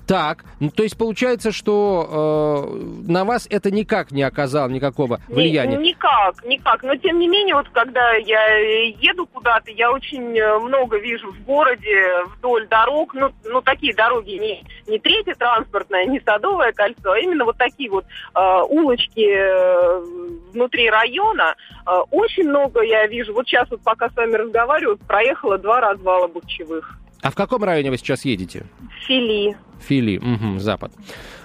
Так, 0.07 0.45
ну, 0.59 0.69
то 0.69 0.83
есть 0.83 0.97
получается, 0.97 1.51
что 1.51 2.67
э, 2.71 3.11
на 3.11 3.25
вас 3.25 3.47
это 3.49 3.71
никак 3.71 4.11
не 4.11 4.21
оказало 4.21 4.69
никакого 4.69 5.19
влияния? 5.27 5.77
Ни, 5.77 5.89
никак, 5.89 6.43
никак. 6.45 6.83
Но 6.83 6.95
тем 6.95 7.19
не 7.19 7.27
менее, 7.27 7.55
вот 7.55 7.67
когда 7.69 8.13
я 8.13 8.57
еду 8.99 9.25
куда-то, 9.25 9.71
я 9.71 9.91
очень 9.91 10.37
э, 10.37 10.59
много 10.59 10.99
вижу 10.99 11.31
в 11.31 11.43
городе 11.43 12.25
вдоль 12.37 12.67
дорог, 12.67 13.15
ну, 13.15 13.31
ну 13.45 13.61
такие 13.61 13.95
дороги 13.95 14.31
не, 14.31 14.63
не 14.87 14.99
третье 14.99 15.33
транспортное, 15.33 16.05
не 16.05 16.19
садовое 16.19 16.71
кольцо, 16.71 17.11
а 17.11 17.19
именно 17.19 17.45
вот 17.45 17.57
такие 17.57 17.89
вот 17.89 18.05
э, 18.05 18.61
улочки 18.69 19.27
э, 19.27 19.99
внутри 20.53 20.89
района. 20.89 21.55
Э, 21.87 22.01
очень 22.11 22.47
много 22.47 22.81
я 22.81 23.07
вижу. 23.07 23.33
Вот 23.33 23.47
сейчас 23.47 23.69
вот 23.71 23.81
пока 23.81 24.09
с 24.09 24.15
вами 24.15 24.35
разговариваю, 24.35 24.97
проехала 24.97 25.57
два 25.57 25.81
развала 25.81 26.27
бухчевых. 26.27 26.99
А 27.25 27.31
в 27.31 27.35
каком 27.35 27.63
районе 27.63 27.89
вы 27.89 27.97
сейчас 27.97 28.23
едете? 28.23 28.67
Фили. 29.07 29.57
Фили, 29.79 30.17
угу, 30.19 30.59
запад. 30.59 30.91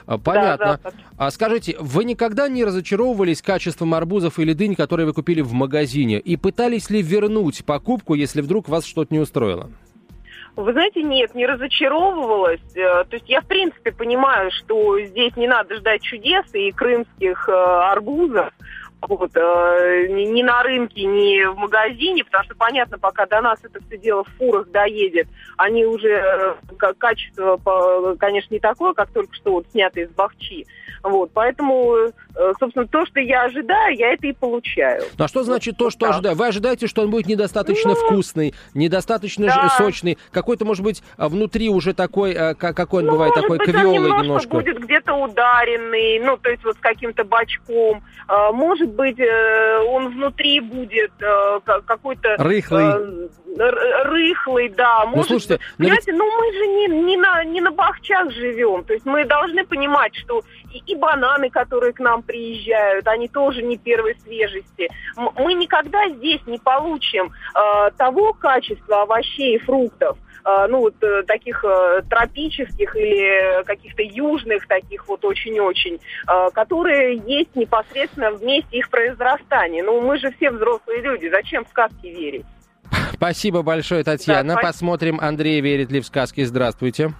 А, 0.04 0.18
понятно. 0.18 0.66
Да, 0.66 0.72
запад. 0.72 0.94
А 1.16 1.30
скажите, 1.30 1.74
вы 1.80 2.04
никогда 2.04 2.48
не 2.48 2.64
разочаровывались 2.64 3.40
качеством 3.40 3.94
арбузов 3.94 4.38
или 4.38 4.52
дынь, 4.52 4.74
которые 4.74 5.06
вы 5.06 5.14
купили 5.14 5.40
в 5.40 5.54
магазине? 5.54 6.20
И 6.20 6.36
пытались 6.36 6.90
ли 6.90 7.00
вернуть 7.00 7.64
покупку, 7.64 8.12
если 8.12 8.42
вдруг 8.42 8.68
вас 8.68 8.84
что-то 8.84 9.14
не 9.14 9.20
устроило? 9.20 9.70
Вы 10.54 10.72
знаете, 10.72 11.02
нет, 11.02 11.34
не 11.34 11.46
разочаровывалась. 11.46 12.60
Э, 12.76 13.04
то 13.04 13.16
есть 13.16 13.30
я, 13.30 13.40
в 13.40 13.46
принципе, 13.46 13.90
понимаю, 13.90 14.50
что 14.50 15.00
здесь 15.00 15.34
не 15.36 15.48
надо 15.48 15.76
ждать 15.76 16.02
чудес 16.02 16.44
и 16.52 16.72
крымских 16.72 17.48
э, 17.48 17.52
арбузов 17.52 18.52
вот, 19.08 19.30
э, 19.34 20.06
ни, 20.10 20.24
ни 20.24 20.42
на 20.42 20.62
рынке, 20.62 21.04
ни 21.04 21.44
в 21.44 21.56
магазине, 21.56 22.24
потому 22.24 22.44
что, 22.44 22.54
понятно, 22.54 22.98
пока 22.98 23.26
до 23.26 23.40
нас 23.40 23.58
это 23.62 23.80
все 23.86 23.98
дело 23.98 24.24
в 24.24 24.28
фурах 24.38 24.70
доедет, 24.70 25.28
они 25.56 25.84
уже, 25.84 26.08
э, 26.10 26.54
качество, 26.98 27.58
конечно, 28.18 28.54
не 28.54 28.60
такое, 28.60 28.92
как 28.92 29.10
только 29.10 29.34
что 29.34 29.52
вот 29.52 29.66
снято 29.72 30.00
из 30.00 30.10
бахчи. 30.10 30.66
Вот, 31.02 31.30
поэтому, 31.32 31.94
э, 31.96 32.52
собственно, 32.58 32.86
то, 32.86 33.06
что 33.06 33.20
я 33.20 33.44
ожидаю, 33.44 33.96
я 33.96 34.12
это 34.12 34.26
и 34.26 34.32
получаю. 34.32 35.02
Ну, 35.16 35.24
а 35.24 35.28
что 35.28 35.42
значит 35.44 35.78
то, 35.78 35.88
что 35.88 36.10
ожидаю? 36.10 36.36
Вы 36.36 36.48
ожидаете, 36.48 36.86
что 36.88 37.02
он 37.02 37.10
будет 37.10 37.26
недостаточно 37.26 37.90
ну, 37.90 37.96
вкусный, 37.96 38.54
недостаточно 38.74 39.46
да. 39.46 39.70
сочный, 39.78 40.18
какой-то, 40.30 40.66
может 40.66 40.84
быть, 40.84 41.02
а, 41.16 41.30
внутри 41.30 41.70
уже 41.70 41.94
такой, 41.94 42.34
а, 42.34 42.54
какой 42.54 43.00
он 43.02 43.06
ну, 43.06 43.12
бывает, 43.12 43.34
такой 43.34 43.58
быть, 43.58 43.68
квелый 43.68 43.94
немножко. 43.94 44.22
немножко. 44.22 44.54
будет 44.56 44.78
где-то 44.78 45.14
ударенный, 45.14 46.20
ну, 46.20 46.36
то 46.36 46.50
есть 46.50 46.62
вот 46.64 46.76
с 46.76 46.80
каким-то 46.80 47.24
бачком. 47.24 48.02
А, 48.28 48.52
может 48.52 48.89
быть, 48.92 49.18
э, 49.18 49.84
он 49.88 50.08
внутри 50.10 50.60
будет 50.60 51.12
э, 51.20 51.60
какой-то... 51.86 52.36
Рыхлый 52.38 53.28
рыхлый, 53.56 54.68
да. 54.70 55.04
Ну, 55.04 55.16
может, 55.16 55.28
слушайте, 55.28 55.60
понимаете, 55.76 56.12
ведь... 56.12 56.18
ну 56.18 56.24
мы 56.24 56.52
же 56.52 56.66
не, 56.66 56.86
не, 57.04 57.16
на, 57.16 57.44
не 57.44 57.60
на 57.60 57.70
бахчах 57.70 58.30
живем. 58.30 58.84
То 58.84 58.94
есть 58.94 59.04
мы 59.04 59.24
должны 59.24 59.64
понимать, 59.64 60.14
что 60.14 60.42
и, 60.72 60.78
и 60.86 60.96
бананы, 60.96 61.50
которые 61.50 61.92
к 61.92 62.00
нам 62.00 62.22
приезжают, 62.22 63.06
они 63.06 63.28
тоже 63.28 63.62
не 63.62 63.76
первой 63.76 64.16
свежести. 64.22 64.88
Мы 65.16 65.54
никогда 65.54 66.08
здесь 66.10 66.40
не 66.46 66.58
получим 66.58 67.32
э, 67.54 67.90
того 67.96 68.32
качества 68.32 69.02
овощей 69.02 69.56
и 69.56 69.58
фруктов, 69.58 70.16
э, 70.16 70.29
ну 70.44 70.80
вот 70.80 70.94
э, 71.02 71.22
таких 71.24 71.64
э, 71.64 72.02
тропических 72.08 72.96
или 72.96 73.64
каких-то 73.64 74.02
южных 74.02 74.66
таких 74.66 75.06
вот 75.08 75.24
очень-очень, 75.24 75.98
э, 76.28 76.50
которые 76.52 77.16
есть 77.26 77.54
непосредственно 77.54 78.30
в 78.30 78.42
месте 78.42 78.78
их 78.78 78.88
произрастания. 78.90 79.82
Ну 79.82 80.00
мы 80.00 80.18
же 80.18 80.30
все 80.32 80.50
взрослые 80.50 81.02
люди, 81.02 81.28
зачем 81.30 81.64
в 81.64 81.68
сказки 81.68 82.06
верить? 82.06 82.46
Спасибо 83.12 83.62
большое, 83.62 84.02
Татьяна. 84.02 84.54
Да, 84.54 84.60
Посмотрим, 84.60 85.18
Андрей 85.20 85.60
верит 85.60 85.90
ли 85.90 86.00
в 86.00 86.06
сказки. 86.06 86.42
Здравствуйте. 86.44 87.12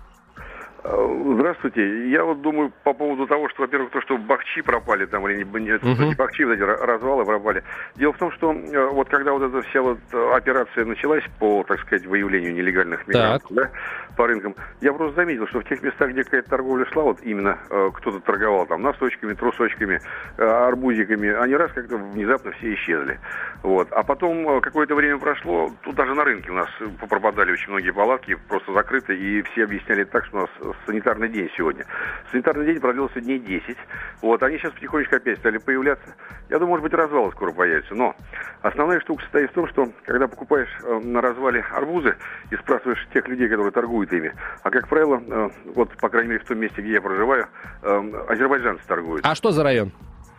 Э, 0.83 1.35
здравствуйте. 1.35 2.11
Я 2.11 2.25
вот 2.25 2.41
думаю 2.41 2.73
по 2.85 2.93
поводу 2.93 3.27
того, 3.27 3.49
что, 3.49 3.63
во-первых, 3.63 3.91
то, 3.91 4.01
что 4.01 4.17
бахчи 4.17 4.63
пропали 4.63 5.07
там, 5.07 5.29
или 5.29 5.43
не, 5.43 5.61
не, 5.61 5.71
uh-huh. 5.71 6.07
не 6.07 6.15
бахчи, 6.15 6.45
вот 6.45 6.55
эти 6.55 6.63
развалы 6.63 7.25
пропали. 7.25 7.63
Дело 7.97 8.13
в 8.13 8.19
том, 8.19 8.33
что 8.33 8.53
э, 8.53 8.89
вот 8.89 9.09
когда 9.09 9.33
вот 9.33 9.43
эта 9.43 9.63
вся 9.69 9.83
вот 9.83 9.99
операция 10.35 10.85
началась 10.85 11.25
по, 11.39 11.65
так 11.65 11.81
сказать, 11.81 12.07
выявлению 12.07 12.55
нелегальных 12.55 13.07
мигрантов, 13.07 13.51
да, 13.51 13.71
по 14.17 14.27
рынкам, 14.27 14.55
я 14.81 14.93
просто 14.93 15.17
заметил, 15.17 15.47
что 15.49 15.61
в 15.61 15.65
тех 15.65 15.83
местах, 15.83 16.11
где 16.11 16.25
какая-то 16.25 16.51
торговля 16.51 16.87
шла, 16.87 17.03
вот 17.03 17.19
именно 17.23 17.59
э, 17.69 17.91
кто-то 17.95 18.21
торговал 18.21 18.67
там 18.67 18.83
носочками, 18.83 19.35
трусочками, 19.35 20.01
э, 20.39 20.43
арбузиками, 20.43 21.29
они 21.29 21.57
раз 21.57 21.73
как-то 21.73 21.97
внезапно 21.97 22.53
все 22.53 22.75
исчезли. 22.75 23.19
Вот. 23.63 23.93
А 23.93 24.03
потом 24.03 24.49
э, 24.49 24.61
какое-то 24.61 24.95
время 24.95 25.19
прошло, 25.19 25.71
тут 25.83 25.95
даже 25.95 26.15
на 26.15 26.25
рынке 26.25 26.51
у 26.51 26.55
нас 26.55 26.69
пропадали 27.09 27.53
очень 27.53 27.71
многие 27.71 27.91
палатки, 27.91 28.37
просто 28.49 28.73
закрыты, 28.73 29.17
и 29.17 29.43
все 29.43 29.65
объясняли 29.65 30.05
так, 30.05 30.25
что 30.27 30.39
у 30.39 30.41
нас 30.41 30.70
санитарный 30.87 31.29
день 31.29 31.51
сегодня. 31.57 31.85
Санитарный 32.31 32.67
день 32.67 32.81
продлился 32.81 33.21
дней 33.21 33.39
10. 33.39 33.77
Вот, 34.23 34.43
они 34.43 34.59
сейчас 34.59 34.73
потихонечку 34.73 35.17
опять 35.17 35.39
стали 35.39 35.59
появляться. 35.59 36.15
Я 36.49 36.59
думаю, 36.59 36.71
может 36.71 36.85
быть, 36.85 36.95
развалы 36.95 37.31
скоро 37.33 37.53
появятся. 37.53 37.95
Но 37.95 38.15
основная 38.63 39.01
штука 39.01 39.23
состоит 39.23 39.51
в 39.51 39.55
том, 39.55 39.69
что 39.69 39.89
когда 40.05 40.29
покупаешь 40.29 40.69
э, 40.83 41.01
на 41.05 41.21
развале 41.21 41.65
арбузы 41.73 42.17
и 42.51 42.57
спрашиваешь 42.57 43.07
тех 43.13 43.27
людей, 43.29 43.49
которые 43.49 43.73
торгуют 43.73 44.13
ими, 44.13 44.33
а 44.63 44.71
как 44.71 44.89
правило, 44.89 45.23
э, 45.27 45.49
вот, 45.75 45.97
по 45.99 46.09
крайней 46.09 46.31
мере, 46.31 46.41
в 46.41 46.47
том 46.47 46.59
месте, 46.59 46.83
где 46.83 46.93
я 46.93 47.01
проживаю, 47.01 47.49
э, 47.83 48.13
азербайджанцы 48.29 48.87
торгуют. 48.87 49.25
А 49.25 49.35
что 49.35 49.51
за 49.51 49.63
район? 49.63 49.93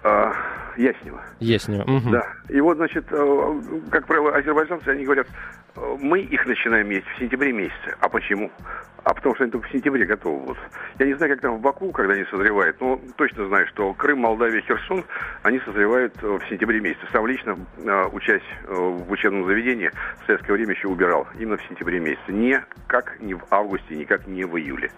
А, 0.04 0.34
Яснева. 0.78 1.22
Яснева. 1.40 1.84
Угу. 1.84 2.10
Да. 2.10 2.26
И 2.50 2.60
вот, 2.60 2.78
значит, 2.78 3.06
э, 3.12 3.62
как 3.92 4.08
правило, 4.08 4.36
азербайджанцы, 4.36 4.88
они 4.90 5.06
говорят, 5.06 5.28
э, 5.76 5.98
мы 6.00 6.22
их 6.22 6.46
начинаем 6.46 6.90
есть 6.90 7.06
в 7.08 7.20
сентябре 7.20 7.52
месяце. 7.52 7.96
А 8.00 8.10
почему? 8.10 8.52
А 9.04 9.14
потому 9.14 9.34
что 9.36 9.44
они 9.44 9.52
только 9.52 9.68
в 9.68 9.72
сентябре 9.72 10.06
готовы 10.06 10.40
будут. 10.40 10.58
Я 11.00 11.08
не 11.08 11.16
знаю, 11.16 11.34
как 11.34 11.42
там 11.42 11.58
в 11.58 11.62
Баку, 11.62 11.92
когда 11.92 12.14
они 12.14 12.24
созревают, 12.26 12.80
но 12.80 13.00
точно 13.18 13.48
знаю, 13.48 13.68
что 13.68 13.94
Крым, 13.94 14.20
Молдавия, 14.20 14.62
Херсон, 14.62 15.04
они 15.42 15.60
созревают 15.66 16.14
э, 16.22 16.28
в 16.28 16.50
сентябре 16.50 16.80
месяце. 16.80 17.06
Сам 17.12 17.26
лично, 17.26 17.58
учась 18.12 18.44
в 18.68 19.12
учебном 19.12 19.46
заведении, 19.46 19.92
в 20.22 20.26
советское 20.28 20.54
время 20.54 20.74
еще 20.74 20.88
убирал. 20.88 21.28
Именно 21.40 21.58
в 21.58 21.64
сентябре 21.68 22.00
месяце. 22.00 22.32
Не 22.32 22.64
как 22.88 23.20
не 23.20 23.34
в 23.34 23.42
августе, 23.50 23.96
никак 23.96 24.28
не 24.28 24.44
в 24.44 24.58
июле. 24.58 24.92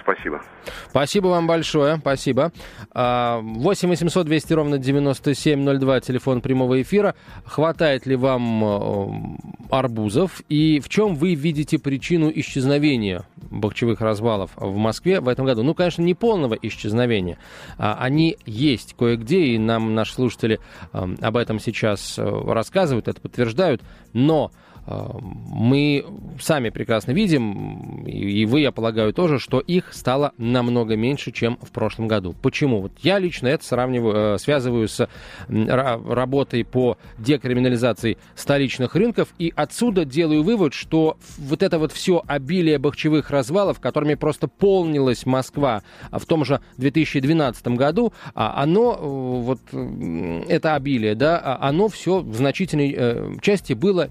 Спасибо. 0.00 0.42
Спасибо 0.88 1.28
вам 1.28 1.46
большое. 1.46 1.96
Спасибо. 1.96 2.52
8 2.94 3.88
800 3.88 4.26
200 4.26 4.52
ровно 4.54 4.78
9702, 4.78 6.00
телефон 6.00 6.40
прямого 6.40 6.80
эфира. 6.80 7.14
Хватает 7.44 8.06
ли 8.06 8.16
вам 8.16 8.64
э, 8.64 9.66
арбузов? 9.70 10.40
И 10.48 10.80
в 10.80 10.88
чем 10.88 11.14
вы 11.14 11.34
видите 11.34 11.78
причину 11.78 12.30
исчезновения 12.34 13.24
бахчевых 13.50 14.00
развалов 14.00 14.50
в 14.56 14.76
Москве 14.76 15.20
в 15.20 15.28
этом 15.28 15.46
году? 15.46 15.62
Ну, 15.62 15.74
конечно, 15.74 16.02
не 16.02 16.14
полного 16.14 16.54
исчезновения. 16.54 17.38
А, 17.78 17.96
они 18.00 18.36
есть 18.46 18.94
кое-где, 18.96 19.40
и 19.46 19.58
нам 19.58 19.94
наши 19.94 20.14
слушатели 20.14 20.60
э, 20.92 21.08
об 21.20 21.36
этом 21.36 21.58
сейчас 21.58 22.18
э, 22.18 22.22
рассказывают, 22.22 23.08
это 23.08 23.20
подтверждают. 23.20 23.82
Но 24.12 24.50
мы 24.86 26.04
сами 26.40 26.70
прекрасно 26.70 27.12
видим, 27.12 28.04
и 28.06 28.44
вы, 28.46 28.60
я 28.60 28.72
полагаю, 28.72 29.12
тоже, 29.12 29.38
что 29.38 29.60
их 29.60 29.92
стало 29.92 30.32
намного 30.38 30.96
меньше, 30.96 31.32
чем 31.32 31.58
в 31.62 31.70
прошлом 31.70 32.08
году. 32.08 32.34
Почему? 32.42 32.80
Вот 32.82 32.92
я 33.02 33.18
лично 33.18 33.48
это 33.48 33.64
сравниваю, 33.64 34.38
связываю 34.38 34.88
с 34.88 35.08
работой 35.48 36.64
по 36.64 36.98
декриминализации 37.18 38.18
столичных 38.34 38.94
рынков, 38.94 39.28
и 39.38 39.52
отсюда 39.54 40.04
делаю 40.04 40.42
вывод, 40.42 40.74
что 40.74 41.18
вот 41.38 41.62
это 41.62 41.78
вот 41.78 41.92
все 41.92 42.22
обилие 42.26 42.78
бахчевых 42.78 43.30
развалов, 43.30 43.80
которыми 43.80 44.14
просто 44.14 44.48
полнилась 44.48 45.26
Москва 45.26 45.82
в 46.10 46.24
том 46.26 46.44
же 46.44 46.60
2012 46.78 47.68
году, 47.68 48.12
а 48.34 48.62
оно, 48.62 48.94
вот 48.94 49.60
это 49.72 50.74
обилие, 50.74 51.14
да, 51.14 51.38
а 51.38 51.68
оно 51.68 51.88
все 51.88 52.20
в 52.20 52.34
значительной 52.34 52.94
э, 52.96 53.34
части 53.40 53.72
было 53.72 54.08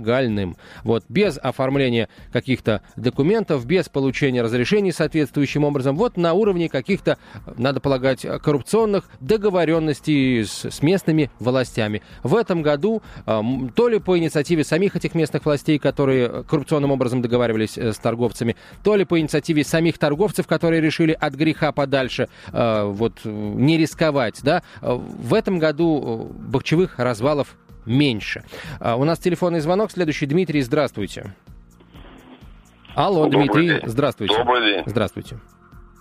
нелегальным. 0.00 0.56
Вот, 0.84 1.04
без 1.08 1.38
оформления 1.38 2.08
каких-то 2.32 2.82
документов, 2.96 3.66
без 3.66 3.88
получения 3.88 4.42
разрешений 4.42 4.92
соответствующим 4.92 5.64
образом, 5.64 5.96
вот 5.96 6.16
на 6.16 6.32
уровне 6.32 6.68
каких-то, 6.68 7.18
надо 7.56 7.80
полагать, 7.80 8.26
коррупционных 8.42 9.08
договоренностей 9.20 10.44
с, 10.44 10.64
с 10.70 10.82
местными 10.82 11.30
властями. 11.38 12.02
В 12.22 12.34
этом 12.34 12.62
году, 12.62 13.02
э, 13.26 13.40
то 13.74 13.88
ли 13.88 13.98
по 13.98 14.18
инициативе 14.18 14.64
самих 14.64 14.96
этих 14.96 15.14
местных 15.14 15.44
властей, 15.44 15.78
которые 15.78 16.44
коррупционным 16.44 16.90
образом 16.90 17.22
договаривались 17.22 17.76
э, 17.76 17.92
с 17.92 17.96
торговцами, 17.96 18.56
то 18.82 18.96
ли 18.96 19.04
по 19.04 19.18
инициативе 19.20 19.64
самих 19.64 19.98
торговцев, 19.98 20.46
которые 20.46 20.80
решили 20.80 21.16
от 21.18 21.34
греха 21.34 21.72
подальше 21.72 22.28
э, 22.52 22.84
вот 22.84 23.20
не 23.24 23.78
рисковать, 23.78 24.40
да, 24.42 24.62
в 24.80 25.34
этом 25.34 25.58
году 25.58 26.30
бахчевых 26.34 26.98
развалов 26.98 27.56
меньше. 27.86 28.44
А, 28.80 28.96
у 28.96 29.04
нас 29.04 29.18
телефонный 29.18 29.60
звонок. 29.60 29.90
Следующий 29.90 30.26
Дмитрий, 30.26 30.60
здравствуйте. 30.62 31.34
Алло, 32.94 33.24
Добрый 33.24 33.46
Дмитрий, 33.46 33.68
день. 33.68 33.80
здравствуйте. 33.84 34.36
Добрый 34.36 34.74
день. 34.74 34.82
Здравствуйте. 34.86 35.38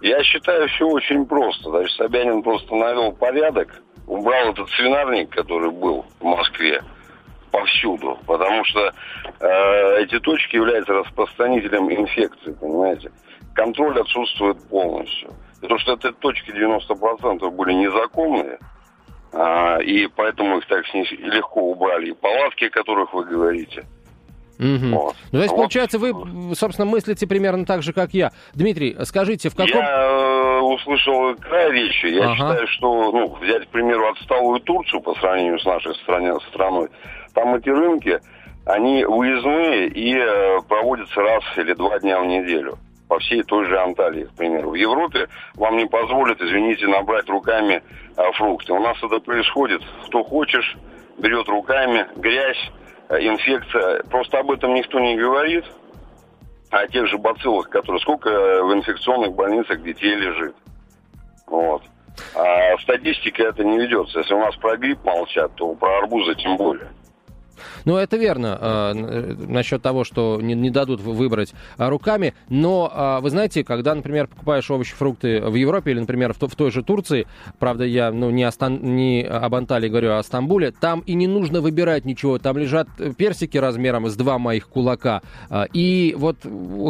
Я 0.01 0.23
считаю, 0.23 0.67
все 0.69 0.87
очень 0.87 1.25
просто. 1.25 1.69
Значит, 1.69 1.95
Собянин 1.97 2.41
просто 2.41 2.73
навел 2.75 3.11
порядок, 3.11 3.81
убрал 4.07 4.51
этот 4.51 4.69
свинарник, 4.69 5.29
который 5.29 5.71
был 5.71 6.05
в 6.19 6.23
Москве, 6.23 6.81
повсюду, 7.51 8.17
потому 8.25 8.63
что 8.65 8.93
э, 9.39 10.01
эти 10.03 10.19
точки 10.19 10.55
являются 10.55 10.93
распространителем 10.93 11.91
инфекции, 11.91 12.53
понимаете. 12.53 13.11
Контроль 13.53 13.99
отсутствует 13.99 14.57
полностью. 14.69 15.33
Потому 15.61 15.79
что 15.79 15.93
эти 15.93 16.11
точки 16.13 16.51
90% 16.51 17.49
были 17.51 17.73
незаконные, 17.73 18.57
и 19.31 20.07
поэтому 20.15 20.57
их 20.57 20.65
так 20.67 20.83
легко 20.93 21.61
убрали. 21.71 22.09
И 22.09 22.13
палатки, 22.13 22.65
о 22.65 22.69
которых 22.69 23.13
вы 23.13 23.25
говорите. 23.25 23.85
Угу. 24.59 24.87
Вот. 24.91 25.15
Ну, 25.31 25.39
то 25.39 25.43
есть, 25.43 25.51
вот. 25.51 25.57
получается, 25.57 25.99
вы, 25.99 26.13
собственно, 26.53 26.85
мыслите 26.85 27.25
примерно 27.25 27.65
так 27.65 27.81
же, 27.81 27.93
как 27.93 28.13
я. 28.13 28.31
Дмитрий, 28.53 28.97
скажите, 29.05 29.49
в 29.49 29.55
каком... 29.55 29.79
Я 29.79 30.01
э, 30.01 30.59
услышал 30.59 31.33
край 31.35 31.71
речи. 31.71 32.07
Я 32.07 32.25
ага. 32.25 32.35
считаю, 32.35 32.67
что, 32.67 33.11
ну, 33.11 33.35
взять, 33.39 33.67
к 33.67 33.69
примеру, 33.69 34.09
отсталую 34.09 34.59
Турцию 34.59 35.01
по 35.01 35.15
сравнению 35.15 35.59
с 35.59 35.65
нашей 35.65 35.95
стране, 35.95 36.33
страной, 36.49 36.89
там 37.33 37.55
эти 37.55 37.69
рынки, 37.69 38.19
они 38.65 39.05
выездные 39.05 39.87
и 39.87 40.13
э, 40.17 40.59
проводятся 40.67 41.21
раз 41.21 41.43
или 41.55 41.73
два 41.73 41.97
дня 41.99 42.19
в 42.19 42.25
неделю 42.25 42.77
по 43.09 43.17
всей 43.19 43.41
той 43.43 43.65
же 43.65 43.77
Анталии, 43.77 44.25
к 44.25 44.35
примеру. 44.35 44.69
В 44.69 44.75
Европе 44.75 45.27
вам 45.55 45.77
не 45.77 45.87
позволят, 45.87 46.39
извините, 46.39 46.87
набрать 46.87 47.27
руками 47.27 47.83
а, 48.15 48.31
фрукты. 48.33 48.71
У 48.71 48.79
нас 48.79 48.97
это 49.03 49.19
происходит. 49.19 49.81
Кто 50.05 50.23
хочешь, 50.23 50.77
берет 51.17 51.49
руками, 51.49 52.07
грязь, 52.15 52.71
а, 53.09 53.17
инфекция. 53.17 54.03
Просто 54.03 54.37
об 54.37 54.51
этом 54.51 54.75
никто 54.75 54.99
не 54.99 55.17
говорит. 55.17 55.65
О 56.69 56.87
тех 56.87 57.07
же 57.07 57.17
бациллах, 57.17 57.67
которые 57.69 57.99
сколько 57.99 58.29
в 58.29 58.73
инфекционных 58.75 59.33
больницах 59.33 59.81
детей 59.81 60.13
лежит. 60.13 60.55
Вот. 61.47 61.81
А 62.35 62.77
статистика 62.83 63.41
это 63.41 63.63
не 63.63 63.79
ведется. 63.79 64.19
Если 64.19 64.35
у 64.35 64.39
нас 64.39 64.55
про 64.57 64.77
грипп 64.77 65.03
молчат, 65.03 65.51
то 65.55 65.73
про 65.73 65.97
арбузы 65.97 66.35
тем 66.35 66.57
более. 66.57 66.89
Ну, 67.85 67.97
это 67.97 68.17
верно 68.17 68.57
э, 68.59 68.93
насчет 69.47 69.81
того, 69.81 70.03
что 70.03 70.39
не, 70.41 70.55
не 70.55 70.69
дадут 70.69 71.01
выбрать 71.01 71.53
а, 71.77 71.89
руками. 71.89 72.33
Но 72.49 72.91
э, 72.93 73.21
вы 73.21 73.29
знаете, 73.29 73.63
когда, 73.63 73.95
например, 73.95 74.27
покупаешь 74.27 74.69
овощи, 74.69 74.93
фрукты 74.93 75.41
в 75.41 75.55
Европе 75.55 75.91
или, 75.91 75.99
например, 75.99 76.33
в, 76.33 76.39
в 76.39 76.55
той 76.55 76.71
же 76.71 76.83
Турции, 76.83 77.27
правда, 77.59 77.85
я 77.85 78.11
ну, 78.11 78.29
не, 78.29 78.43
о 78.43 78.51
Стан, 78.51 78.79
не 78.81 79.23
об 79.23 79.55
Анталии 79.55 79.89
говорю, 79.89 80.11
а 80.11 80.19
о 80.19 80.23
Стамбуле, 80.23 80.71
там 80.71 81.01
и 81.01 81.13
не 81.13 81.27
нужно 81.27 81.61
выбирать 81.61 82.05
ничего. 82.05 82.37
Там 82.39 82.57
лежат 82.57 82.87
персики 83.17 83.57
размером 83.57 84.07
с 84.07 84.15
два 84.15 84.37
моих 84.37 84.69
кулака. 84.69 85.21
Э, 85.49 85.65
и 85.73 86.15
вот 86.17 86.37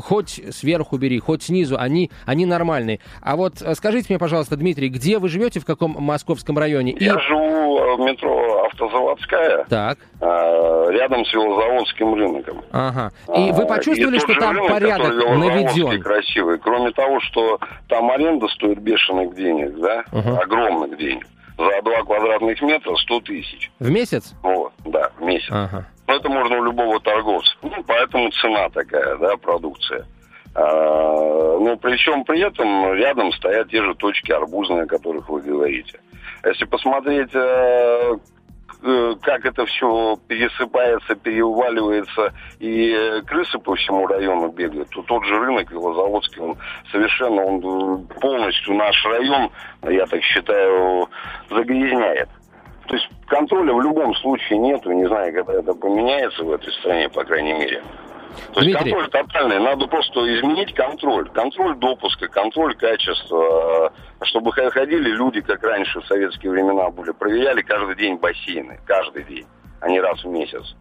хоть 0.04 0.42
сверху 0.52 0.98
бери, 0.98 1.20
хоть 1.20 1.44
снизу, 1.44 1.78
они, 1.78 2.12
они 2.26 2.46
нормальные. 2.46 3.00
А 3.22 3.36
вот 3.36 3.62
э, 3.62 3.74
скажите 3.76 4.08
мне, 4.10 4.20
пожалуйста, 4.20 4.56
Дмитрий, 4.58 4.90
где 4.90 5.20
вы 5.20 5.30
живете, 5.30 5.60
в 5.60 5.66
каком 5.66 5.96
московском 6.00 6.58
районе? 6.58 6.96
Я 7.00 7.16
и... 7.16 7.20
живу 7.28 7.96
в 7.96 8.00
метро 8.00 8.66
Автозаводская. 8.66 9.66
Так. 9.70 10.00
Э, 10.22 10.26
рядом 10.92 11.26
с 11.26 11.34
Велозаводским 11.34 12.14
рынком. 12.14 12.62
Ага. 12.72 13.12
И 13.36 13.52
вы 13.52 13.64
а, 13.64 13.66
почувствовали, 13.66 14.18
и 14.18 14.20
что 14.20 14.34
там 14.36 14.56
рынок, 14.56 14.70
порядок 14.70 15.14
наведен? 15.14 16.02
красивый. 16.02 16.60
Кроме 16.60 16.92
того, 16.92 17.20
что 17.22 17.60
там 17.88 18.10
аренда 18.12 18.48
стоит 18.48 18.80
бешеных 18.80 19.36
денег, 19.36 19.78
да, 19.80 20.04
угу. 20.12 20.42
огромных 20.42 20.98
денег. 20.98 21.26
За 21.58 21.82
2 21.82 22.04
квадратных 22.04 22.62
метра 22.62 22.96
100 22.96 23.20
тысяч. 23.22 23.72
В 23.80 23.90
месяц? 23.90 24.34
Вот, 24.42 24.72
да, 24.86 25.12
в 25.18 25.24
месяц. 25.24 25.50
Ага. 25.52 25.86
Но 26.08 26.16
это 26.16 26.30
можно 26.30 26.58
у 26.58 26.64
любого 26.64 27.00
торговца. 27.02 27.52
Ну, 27.62 27.84
поэтому 27.86 28.32
цена 28.32 28.70
такая, 28.70 29.18
да, 29.18 29.36
продукция. 29.38 30.06
А, 30.56 31.60
но 31.60 31.76
причем 31.78 32.24
при 32.24 32.42
этом 32.42 32.94
рядом 32.94 33.32
стоят 33.34 33.70
те 33.70 33.84
же 33.84 33.94
точки 33.96 34.32
арбузные, 34.32 34.84
о 34.84 34.88
которых 34.88 35.30
вы 35.30 35.42
говорите. 35.42 36.00
Если 36.46 36.64
посмотреть, 36.64 37.30
э, 37.34 38.00
Э, 38.10 38.18
как 38.82 39.46
это 39.46 39.66
все 39.66 40.18
пересыпается, 40.28 41.16
переваливается, 41.16 42.34
и 42.60 43.22
крысы 43.28 43.60
по 43.60 43.76
всему 43.76 44.08
району 44.08 44.50
бегают, 44.50 44.90
то 44.90 45.02
тот 45.04 45.26
же 45.26 45.38
рынок 45.38 45.70
Велозаводский, 45.72 46.42
он 46.42 46.58
совершенно, 46.92 47.44
он 47.44 48.08
полностью 48.22 48.76
наш 48.76 49.06
район, 49.06 49.52
я 49.84 50.06
так 50.06 50.22
считаю, 50.24 51.10
загрязняет. 51.50 52.30
То 52.88 52.96
есть 52.96 53.08
контроля 53.28 53.74
в 53.74 53.82
любом 53.82 54.16
случае 54.16 54.60
нету, 54.60 54.92
не 54.92 55.06
знаю, 55.08 55.34
когда 55.34 55.60
это 55.60 55.74
поменяется 55.74 56.44
в 56.44 56.52
этой 56.52 56.72
стране, 56.74 57.10
по 57.10 57.24
крайней 57.24 57.54
мере. 57.54 57.84
То 58.54 58.62
есть 58.62 58.72
Дмитрий. 58.72 58.92
контроль 58.92 59.10
тотальный. 59.10 59.60
Надо 59.60 59.88
просто 59.88 60.20
изменить 60.38 60.74
контроль. 60.74 61.30
Контроль 61.30 61.76
допуска, 61.78 62.28
контроль 62.28 62.76
качества. 62.76 63.92
Чтобы 64.24 64.52
ходили 64.52 65.10
люди, 65.10 65.42
как 65.42 65.64
раньше 65.64 66.02
в 66.02 66.06
советские 66.08 66.52
времена 66.52 66.90
были. 66.90 67.12
Проверяли 67.12 67.62
каждый 67.62 67.96
день 67.96 68.18
бассейны. 68.18 68.80
Каждый 68.86 69.24
день. 69.24 69.46
А 69.82 69.90
не 69.90 70.00
раз 70.00 70.24
в 70.24 70.28
месяц. 70.28 70.76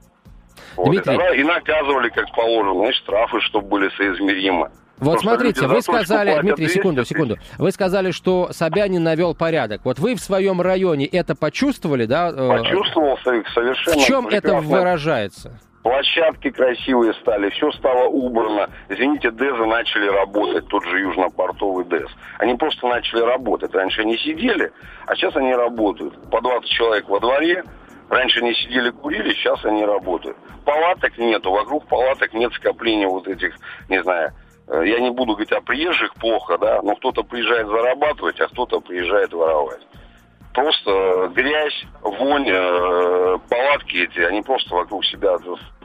Вот. 0.76 0.88
Дмитрий. 0.90 1.37
И, 1.37 1.40
и 1.40 1.44
наказывали, 1.44 2.08
как 2.08 2.32
положено. 2.34 2.74
Значит, 2.74 3.02
штрафы, 3.02 3.40
чтобы 3.40 3.68
были 3.68 3.88
соизмеримы. 3.96 4.70
Вот 4.98 5.20
смотрите, 5.20 5.66
вы 5.66 5.80
сказали, 5.80 6.40
Дмитрий, 6.40 6.68
секунду, 6.68 7.04
секунду. 7.04 7.37
Вы 7.56 7.70
сказали, 7.70 8.11
что 8.11 8.48
Собянин 8.52 9.02
навел 9.02 9.34
порядок. 9.34 9.82
Вот 9.84 9.98
вы 9.98 10.16
в 10.16 10.20
своем 10.20 10.61
районе 10.61 11.06
это 11.06 11.37
почувствовали, 11.37 12.04
да? 12.06 12.30
Э, 12.34 12.48
Почувствовал 12.58 13.16
совершенно. 13.24 13.96
В 13.96 14.04
чем 14.04 14.26
прекрасно. 14.26 14.56
это 14.56 14.66
выражается? 14.66 15.61
Площадки 15.88 16.51
красивые 16.51 17.14
стали, 17.14 17.48
все 17.48 17.72
стало 17.72 18.09
убрано. 18.09 18.68
Извините, 18.90 19.31
ДЭЗы 19.31 19.64
начали 19.64 20.07
работать, 20.07 20.68
тот 20.68 20.85
же 20.85 21.01
Южно-Портовый 21.01 21.87
ДЭЗ. 21.87 22.11
Они 22.38 22.55
просто 22.57 22.87
начали 22.87 23.22
работать. 23.22 23.74
Раньше 23.74 24.03
они 24.03 24.18
сидели, 24.18 24.70
а 25.07 25.16
сейчас 25.16 25.35
они 25.35 25.55
работают. 25.55 26.31
По 26.31 26.42
20 26.42 26.68
человек 26.68 27.09
во 27.09 27.20
дворе, 27.20 27.64
Раньше 28.11 28.40
они 28.40 28.53
сидели, 28.55 28.90
курили, 28.90 29.33
сейчас 29.33 29.64
они 29.64 29.85
работают. 29.85 30.37
Палаток 30.66 31.16
нету, 31.16 31.53
вокруг 31.53 31.87
палаток 31.87 32.35
нет 32.35 32.53
скопления 32.53 33.09
вот 33.09 33.27
этих, 33.27 33.55
не 33.88 34.03
знаю, 34.03 34.33
э, 34.66 34.83
я 34.87 34.98
не 35.01 35.11
буду 35.11 35.33
говорить 35.33 35.53
о 35.53 35.61
приезжих 35.61 36.14
плохо, 36.14 36.57
да, 36.59 36.81
но 36.83 36.96
кто-то 36.96 37.22
приезжает 37.22 37.66
зарабатывать, 37.66 38.40
а 38.40 38.48
кто-то 38.48 38.81
приезжает 38.81 39.33
воровать 39.33 39.81
просто 40.59 41.31
грязь, 41.35 41.85
вонь, 42.03 42.49
э, 42.49 43.38
палатки 43.49 43.97
эти, 43.97 44.18
они 44.21 44.42
просто 44.42 44.75
вокруг 44.75 45.05
себя 45.05 45.37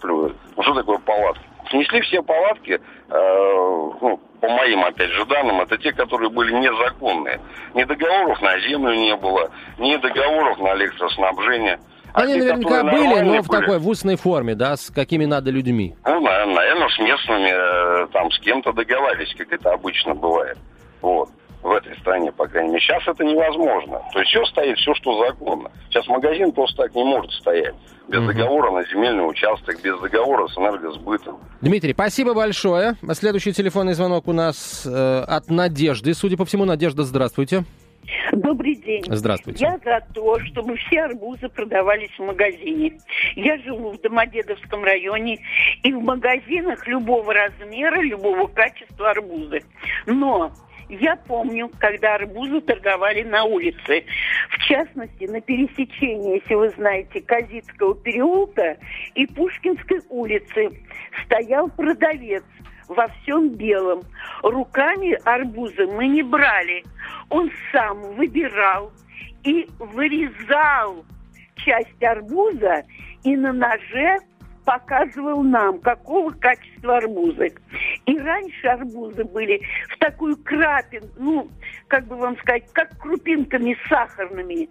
плюют. 0.01 0.35
Ну, 0.55 0.63
что 0.63 0.73
такое 0.73 0.97
палатки? 0.99 1.43
Снесли 1.69 2.01
все 2.01 2.21
палатки, 2.23 2.71
э, 2.71 2.79
ну, 3.09 4.19
по 4.41 4.49
моим, 4.49 4.83
опять 4.83 5.11
же, 5.11 5.25
данным, 5.25 5.61
это 5.61 5.77
те, 5.77 5.91
которые 5.93 6.29
были 6.29 6.53
незаконные. 6.53 7.39
Ни 7.73 7.83
договоров 7.83 8.41
на 8.41 8.59
землю 8.61 8.95
не 8.95 9.15
было, 9.15 9.51
ни 9.77 9.95
договоров 9.97 10.59
на 10.59 10.73
электроснабжение. 10.75 11.79
А 12.13 12.21
Они 12.21 12.33
те, 12.33 12.39
наверняка 12.39 12.83
были, 12.83 13.19
но 13.21 13.41
в 13.41 13.47
были, 13.47 13.61
такой 13.61 13.79
в 13.79 13.87
устной 13.87 14.17
форме, 14.17 14.55
да, 14.55 14.75
с 14.75 14.91
какими 14.91 15.25
надо 15.25 15.51
людьми. 15.51 15.95
Ну, 16.05 16.19
наверное, 16.19 16.89
с 16.89 16.99
местными, 16.99 18.03
э, 18.03 18.07
там, 18.07 18.31
с 18.31 18.39
кем-то 18.39 18.73
договаривались, 18.73 19.33
как 19.35 19.51
это 19.51 19.71
обычно 19.71 20.13
бывает. 20.13 20.57
Вот 21.01 21.29
в 21.63 21.71
этой 21.71 21.97
стране, 21.99 22.31
по 22.31 22.47
крайней 22.47 22.69
мере. 22.69 22.81
Сейчас 22.81 23.07
это 23.07 23.23
невозможно. 23.23 24.01
То 24.11 24.19
есть 24.19 24.31
все 24.31 24.45
стоит, 24.45 24.77
все, 24.77 24.93
что 24.95 25.25
законно. 25.25 25.71
Сейчас 25.89 26.05
магазин 26.07 26.51
просто 26.51 26.83
так 26.83 26.93
не 26.93 27.03
может 27.03 27.31
стоять. 27.31 27.73
Без 28.09 28.19
угу. 28.19 28.27
договора 28.27 28.71
на 28.71 28.83
земельный 28.83 29.27
участок, 29.27 29.81
без 29.81 29.97
договора 29.99 30.47
с 30.47 30.57
энергосбытом. 30.57 31.37
Дмитрий, 31.61 31.93
спасибо 31.93 32.33
большое. 32.33 32.95
Следующий 33.13 33.53
телефонный 33.53 33.93
звонок 33.93 34.27
у 34.27 34.33
нас 34.33 34.85
э, 34.85 35.23
от 35.25 35.49
Надежды. 35.49 36.13
Судя 36.13 36.35
по 36.35 36.45
всему, 36.45 36.65
Надежда, 36.65 37.03
здравствуйте. 37.03 37.63
Добрый 38.33 38.75
день. 38.75 39.03
Здравствуйте. 39.07 39.63
Я 39.63 39.77
за 39.77 40.05
то, 40.13 40.37
чтобы 40.39 40.75
все 40.75 41.03
арбузы 41.03 41.47
продавались 41.47 42.11
в 42.17 42.23
магазине. 42.23 42.97
Я 43.35 43.57
живу 43.59 43.91
в 43.91 44.01
Домодедовском 44.01 44.83
районе, 44.83 45.39
и 45.83 45.93
в 45.93 46.01
магазинах 46.01 46.85
любого 46.87 47.33
размера, 47.33 48.01
любого 48.01 48.47
качества 48.47 49.11
арбузы. 49.11 49.61
Но 50.05 50.51
я 50.99 51.15
помню, 51.15 51.69
когда 51.79 52.15
арбузы 52.15 52.61
торговали 52.61 53.23
на 53.23 53.43
улице. 53.43 54.05
В 54.49 54.57
частности, 54.67 55.25
на 55.25 55.41
пересечении, 55.41 56.39
если 56.41 56.55
вы 56.55 56.69
знаете, 56.69 57.21
Казицкого 57.21 57.95
переулка 57.95 58.77
и 59.15 59.25
Пушкинской 59.27 60.01
улицы 60.09 60.69
стоял 61.25 61.69
продавец 61.69 62.43
во 62.87 63.07
всем 63.07 63.49
белом. 63.49 64.01
Руками 64.41 65.17
арбузы 65.25 65.85
мы 65.87 66.07
не 66.07 66.23
брали. 66.23 66.83
Он 67.29 67.49
сам 67.71 68.01
выбирал 68.15 68.91
и 69.43 69.67
вырезал 69.79 71.05
часть 71.55 72.03
арбуза 72.03 72.83
и 73.23 73.35
на 73.35 73.53
ноже 73.53 74.19
показывал 74.65 75.43
нам, 75.43 75.79
какого 75.79 76.31
качества 76.31 76.97
арбузы. 76.97 77.53
И 78.05 78.17
раньше 78.17 78.67
арбузы 78.67 79.23
были 79.23 79.61
в 79.89 79.97
такую 79.97 80.37
крапин, 80.37 81.03
ну, 81.17 81.49
как 81.87 82.05
бы 82.05 82.15
вам 82.15 82.37
сказать, 82.37 82.71
как 82.73 82.97
крупинками 82.99 83.77
сахарными. 83.89 84.69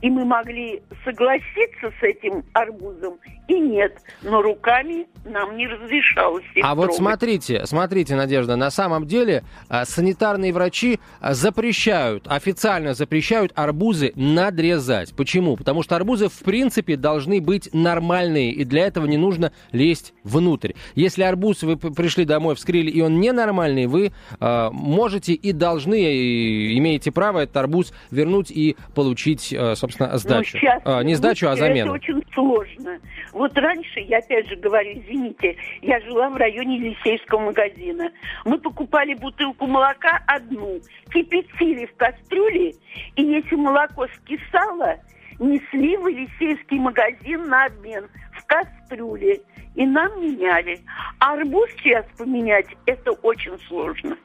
И 0.00 0.10
мы 0.10 0.24
могли 0.24 0.82
согласиться 1.04 1.92
с 2.00 2.02
этим 2.02 2.44
арбузом 2.54 3.18
и 3.46 3.58
нет. 3.58 3.98
Но 4.22 4.42
руками 4.42 5.06
нам 5.24 5.56
не 5.56 5.66
разрешалось 5.68 6.44
их 6.54 6.64
А 6.64 6.72
трогать. 6.74 6.90
вот 6.90 6.96
смотрите, 6.96 7.66
смотрите, 7.66 8.16
Надежда, 8.16 8.56
на 8.56 8.70
самом 8.70 9.06
деле 9.06 9.44
а, 9.68 9.84
санитарные 9.84 10.52
врачи 10.52 10.98
а, 11.20 11.34
запрещают, 11.34 12.26
официально 12.28 12.94
запрещают 12.94 13.52
арбузы 13.54 14.12
надрезать. 14.16 15.14
Почему? 15.14 15.56
Потому 15.56 15.82
что 15.82 15.94
арбузы 15.94 16.28
в 16.28 16.38
принципе 16.40 16.96
должны 16.96 17.40
быть 17.40 17.68
нормальные, 17.72 18.52
и 18.52 18.64
для 18.64 18.86
этого 18.86 19.06
не 19.06 19.16
нужно 19.18 19.52
лезть 19.70 20.14
внутрь. 20.24 20.72
Если 20.94 21.22
арбуз 21.22 21.62
вы 21.62 21.76
пришли 21.76 22.24
домой, 22.24 22.54
вскрыли, 22.56 22.90
и 22.90 23.00
он 23.00 23.20
ненормальный, 23.20 23.86
вы 23.86 24.12
э, 24.40 24.68
можете 24.72 25.32
и 25.34 25.52
должны, 25.52 26.00
и 26.00 26.78
имеете 26.78 27.12
право 27.12 27.40
этот 27.40 27.56
арбуз 27.56 27.92
вернуть 28.10 28.50
и 28.50 28.76
получить, 28.94 29.52
э, 29.52 29.74
собственно, 29.82 30.16
сдачу. 30.16 30.56
Ну, 30.56 30.60
сейчас, 30.60 30.82
а, 30.84 31.02
не 31.02 31.14
сдачу, 31.14 31.48
а 31.48 31.56
замену. 31.56 31.94
Это 31.94 32.04
очень 32.04 32.24
сложно. 32.32 33.00
Вот 33.32 33.56
раньше, 33.58 34.00
я 34.00 34.18
опять 34.18 34.48
же 34.48 34.56
говорю, 34.56 34.92
извините, 34.92 35.56
я 35.80 36.00
жила 36.00 36.30
в 36.30 36.36
районе 36.36 36.76
Елисейского 36.76 37.40
магазина. 37.40 38.10
Мы 38.44 38.58
покупали 38.58 39.14
бутылку 39.14 39.66
молока 39.66 40.22
одну, 40.26 40.80
кипятили 41.12 41.86
в 41.86 41.96
кастрюле, 41.96 42.74
и 43.16 43.22
если 43.22 43.56
молоко 43.56 44.06
скисало, 44.16 44.98
несли 45.40 45.96
в 45.96 46.06
Елисейский 46.06 46.78
магазин 46.78 47.48
на 47.48 47.66
обмен 47.66 48.08
в 48.32 48.46
кастрюле. 48.46 49.40
И 49.74 49.86
нам 49.86 50.20
меняли. 50.20 50.80
А 51.18 51.32
арбуз 51.32 51.70
сейчас 51.78 52.04
поменять, 52.18 52.66
это 52.84 53.12
очень 53.12 53.58
сложно. 53.68 54.16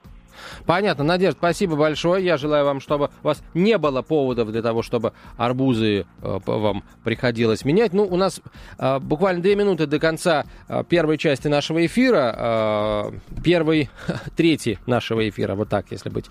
Понятно. 0.66 1.04
Надежда, 1.04 1.38
спасибо 1.38 1.76
большое. 1.76 2.24
Я 2.24 2.38
желаю 2.38 2.66
вам, 2.66 2.80
чтобы 2.80 3.10
у 3.24 3.28
вас 3.28 3.42
не 3.54 3.78
было 3.78 4.02
поводов 4.02 4.52
для 4.52 4.62
того, 4.62 4.82
чтобы 4.82 5.14
арбузы 5.38 6.06
э, 6.22 6.40
вам 6.46 6.84
приходилось 7.04 7.66
менять. 7.66 7.94
Ну, 7.94 8.04
у 8.04 8.18
нас 8.18 8.42
э, 8.78 9.00
буквально 9.00 9.42
две 9.42 9.56
минуты 9.56 9.86
до 9.88 10.00
конца 10.00 10.46
э, 10.68 10.84
первой 10.88 11.18
части 11.18 11.48
нашего 11.48 11.86
эфира. 11.86 12.36
Э, 12.38 13.12
первой 13.44 13.90
трети 14.36 14.80
нашего 14.86 15.28
эфира, 15.28 15.56
вот 15.56 15.70
так, 15.70 15.86
если 15.92 16.10
быть 16.10 16.26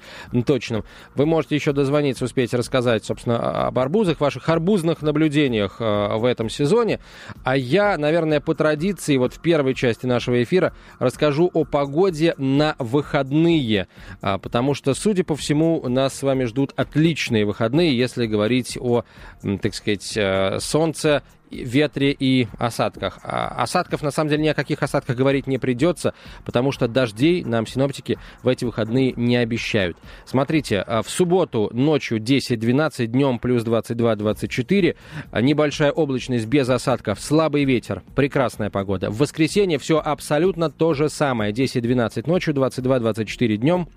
точным. 0.46 0.84
Вы 1.14 1.26
можете 1.26 1.54
еще 1.54 1.72
дозвониться, 1.72 2.24
успеть 2.24 2.54
рассказать, 2.54 3.04
собственно, 3.04 3.66
об 3.66 3.78
арбузах, 3.78 4.20
ваших 4.20 4.48
арбузных 4.48 5.02
наблюдениях 5.02 5.76
э, 5.80 6.16
в 6.16 6.24
этом 6.24 6.48
сезоне. 6.48 7.00
А 7.44 7.56
я, 7.56 7.96
наверное, 7.98 8.40
по 8.40 8.54
традиции, 8.54 9.16
вот 9.16 9.34
в 9.34 9.40
первой 9.40 9.74
части 9.74 10.06
нашего 10.06 10.42
эфира 10.42 10.72
расскажу 10.98 11.50
о 11.52 11.64
погоде 11.64 12.34
на 12.38 12.76
выходные. 12.78 13.88
А, 14.20 14.38
потому 14.38 14.74
что, 14.74 14.94
судя 14.94 15.24
по 15.24 15.36
всему, 15.36 15.86
нас 15.88 16.14
с 16.14 16.22
вами 16.22 16.44
ждут 16.44 16.72
отличные 16.76 17.44
выходные, 17.44 17.96
если 17.96 18.26
говорить 18.26 18.78
о, 18.80 19.04
так 19.62 19.74
сказать, 19.74 20.16
э, 20.16 20.58
солнце 20.60 21.22
ветре 21.50 22.12
и 22.12 22.48
осадках. 22.58 23.18
А 23.22 23.48
осадков, 23.62 24.02
на 24.02 24.10
самом 24.10 24.30
деле, 24.30 24.42
ни 24.44 24.48
о 24.48 24.54
каких 24.54 24.82
осадках 24.82 25.16
говорить 25.16 25.46
не 25.46 25.58
придется, 25.58 26.14
потому 26.44 26.72
что 26.72 26.88
дождей 26.88 27.44
нам 27.44 27.66
синоптики 27.66 28.18
в 28.42 28.48
эти 28.48 28.64
выходные 28.64 29.12
не 29.16 29.36
обещают. 29.36 29.96
Смотрите, 30.24 30.80
а, 30.80 31.02
в 31.02 31.10
субботу 31.10 31.70
ночью 31.72 32.18
10-12, 32.18 33.06
днем 33.06 33.38
плюс 33.38 33.64
22-24, 33.64 34.96
а, 35.30 35.40
небольшая 35.40 35.92
облачность 35.92 36.46
без 36.46 36.68
осадков, 36.68 37.20
слабый 37.20 37.64
ветер, 37.64 38.02
прекрасная 38.14 38.70
погода. 38.70 39.10
В 39.10 39.18
воскресенье 39.18 39.78
все 39.78 39.98
абсолютно 39.98 40.70
то 40.70 40.94
же 40.94 41.08
самое. 41.08 41.52
10-12 41.52 42.26
ночью, 42.26 42.54
22-24 42.54 43.56
днем, 43.56 43.88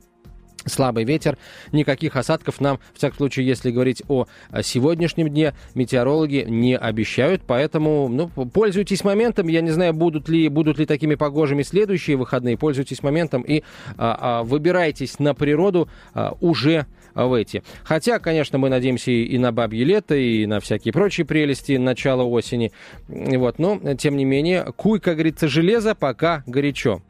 слабый 0.65 1.03
ветер, 1.03 1.37
никаких 1.71 2.15
осадков 2.15 2.61
нам, 2.61 2.79
в 2.93 2.97
всяком 2.97 3.17
случае, 3.17 3.47
если 3.47 3.71
говорить 3.71 4.03
о 4.07 4.25
сегодняшнем 4.63 5.29
дне, 5.29 5.53
метеорологи 5.75 6.45
не 6.47 6.77
обещают, 6.77 7.41
поэтому 7.45 8.07
ну, 8.07 8.27
пользуйтесь 8.27 9.03
моментом, 9.03 9.47
я 9.47 9.61
не 9.61 9.71
знаю, 9.71 9.93
будут 9.93 10.29
ли, 10.29 10.47
будут 10.49 10.77
ли 10.77 10.85
такими 10.85 11.15
погожими 11.15 11.63
следующие 11.63 12.17
выходные, 12.17 12.57
пользуйтесь 12.57 13.03
моментом 13.03 13.41
и 13.41 13.63
а, 13.97 14.39
а, 14.39 14.43
выбирайтесь 14.43 15.19
на 15.19 15.33
природу 15.33 15.89
а, 16.13 16.35
уже 16.41 16.85
в 17.15 17.33
эти. 17.33 17.63
Хотя, 17.83 18.19
конечно, 18.19 18.57
мы 18.57 18.69
надеемся 18.69 19.11
и 19.11 19.37
на 19.37 19.51
бабье 19.51 19.83
лето, 19.83 20.15
и 20.15 20.45
на 20.45 20.59
всякие 20.59 20.93
прочие 20.93 21.25
прелести 21.25 21.73
начала 21.73 22.23
осени. 22.23 22.71
Вот, 23.07 23.59
но, 23.59 23.79
тем 23.95 24.17
не 24.17 24.25
менее, 24.25 24.71
куй, 24.75 24.99
как 24.99 25.15
говорится, 25.15 25.47
железо, 25.47 25.95
пока 25.95 26.43
горячо. 26.45 27.01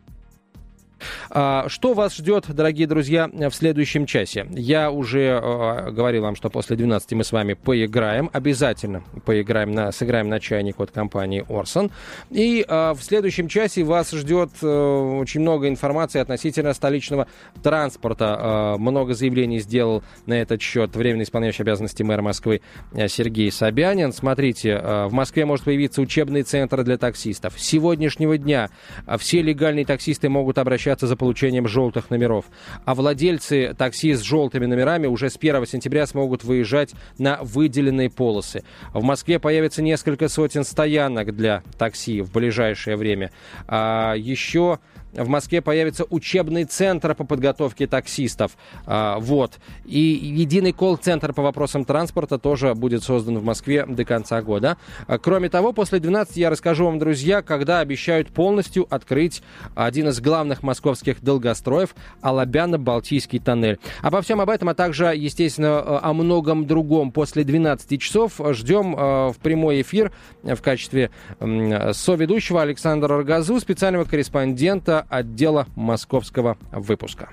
А, 1.29 1.65
что 1.67 1.93
вас 1.93 2.15
ждет, 2.15 2.45
дорогие 2.49 2.87
друзья, 2.87 3.27
в 3.27 3.51
следующем 3.51 4.05
часе? 4.05 4.45
Я 4.51 4.91
уже 4.91 5.39
э, 5.41 5.91
говорил 5.91 6.23
вам, 6.23 6.35
что 6.35 6.49
после 6.49 6.75
12 6.75 7.13
мы 7.13 7.23
с 7.23 7.31
вами 7.31 7.53
поиграем. 7.53 8.29
Обязательно 8.33 9.03
поиграем, 9.25 9.71
на, 9.71 9.91
сыграем 9.91 10.29
на 10.29 10.39
чайник 10.39 10.79
от 10.79 10.91
компании 10.91 11.45
Орсон. 11.47 11.91
И 12.29 12.65
э, 12.67 12.91
в 12.93 13.01
следующем 13.01 13.47
часе 13.47 13.83
вас 13.83 14.11
ждет 14.11 14.49
э, 14.61 14.67
очень 14.67 15.41
много 15.41 15.67
информации 15.67 16.19
относительно 16.19 16.73
столичного 16.73 17.27
транспорта. 17.63 18.75
Много 18.77 19.13
заявлений 19.13 19.59
сделал 19.59 20.03
на 20.25 20.33
этот 20.33 20.61
счет 20.61 20.95
временно 20.95 21.23
исполняющий 21.23 21.63
обязанности 21.63 22.03
мэра 22.03 22.21
Москвы 22.21 22.61
Сергей 23.07 23.51
Собянин. 23.51 24.11
Смотрите, 24.11 24.77
в 24.77 25.11
Москве 25.11 25.45
может 25.45 25.65
появиться 25.65 26.01
учебный 26.01 26.43
центр 26.43 26.83
для 26.83 26.97
таксистов. 26.97 27.59
С 27.59 27.63
сегодняшнего 27.63 28.37
дня 28.37 28.69
все 29.17 29.41
легальные 29.41 29.85
таксисты 29.85 30.29
могут 30.29 30.57
обращаться 30.57 30.88
обращаться 30.89 31.07
за 31.07 31.15
получением 31.15 31.67
желтых 31.67 32.09
номеров. 32.09 32.45
А 32.85 32.95
владельцы 32.95 33.75
такси 33.77 34.13
с 34.13 34.21
желтыми 34.21 34.65
номерами 34.65 35.07
уже 35.07 35.29
с 35.29 35.37
1 35.37 35.65
сентября 35.65 36.07
смогут 36.07 36.43
выезжать 36.43 36.93
на 37.17 37.39
выделенные 37.41 38.09
полосы. 38.09 38.63
В 38.93 39.03
Москве 39.03 39.39
появится 39.39 39.81
несколько 39.81 40.29
сотен 40.29 40.63
стоянок 40.63 41.35
для 41.35 41.61
такси 41.77 42.21
в 42.21 42.31
ближайшее 42.31 42.95
время. 42.97 43.31
А 43.67 44.15
еще 44.15 44.79
в 45.13 45.27
Москве 45.27 45.61
появится 45.61 46.05
учебный 46.09 46.65
центр 46.65 47.15
по 47.15 47.23
подготовке 47.23 47.87
таксистов. 47.87 48.57
А, 48.85 49.19
вот. 49.19 49.59
И 49.85 49.99
единый 49.99 50.71
колл-центр 50.71 51.33
по 51.33 51.41
вопросам 51.41 51.85
транспорта 51.85 52.37
тоже 52.37 52.75
будет 52.75 53.03
создан 53.03 53.37
в 53.39 53.43
Москве 53.43 53.85
до 53.85 54.05
конца 54.05 54.41
года. 54.41 54.77
А, 55.07 55.17
кроме 55.17 55.49
того, 55.49 55.73
после 55.73 55.99
12 55.99 56.37
я 56.37 56.49
расскажу 56.49 56.85
вам, 56.85 56.99
друзья, 56.99 57.41
когда 57.41 57.79
обещают 57.79 58.29
полностью 58.29 58.87
открыть 58.89 59.41
один 59.75 60.09
из 60.09 60.21
главных 60.21 60.63
московских 60.63 61.21
долгостроев 61.23 61.95
Алабяно-Балтийский 62.21 63.39
тоннель. 63.39 63.79
Обо 64.01 64.21
всем 64.21 64.41
об 64.41 64.49
этом, 64.49 64.69
а 64.69 64.73
также, 64.73 65.05
естественно, 65.05 65.99
о 65.99 66.13
многом 66.13 66.67
другом 66.67 67.11
после 67.11 67.43
12 67.43 67.99
часов 68.01 68.39
ждем 68.51 68.93
в 68.95 69.35
прямой 69.41 69.81
эфир 69.81 70.11
в 70.43 70.61
качестве 70.61 71.11
соведущего 71.39 72.61
Александра 72.61 73.17
Рогазу, 73.17 73.59
специального 73.59 74.03
корреспондента 74.03 74.98
отдела 75.09 75.67
московского 75.75 76.57
выпуска. 76.71 77.29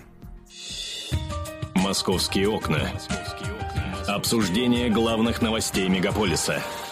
«Московские 1.75 2.49
окна». 2.49 2.91
Обсуждение 4.09 4.89
главных 4.89 5.43
новостей 5.43 5.89
мегаполиса– 5.89 6.63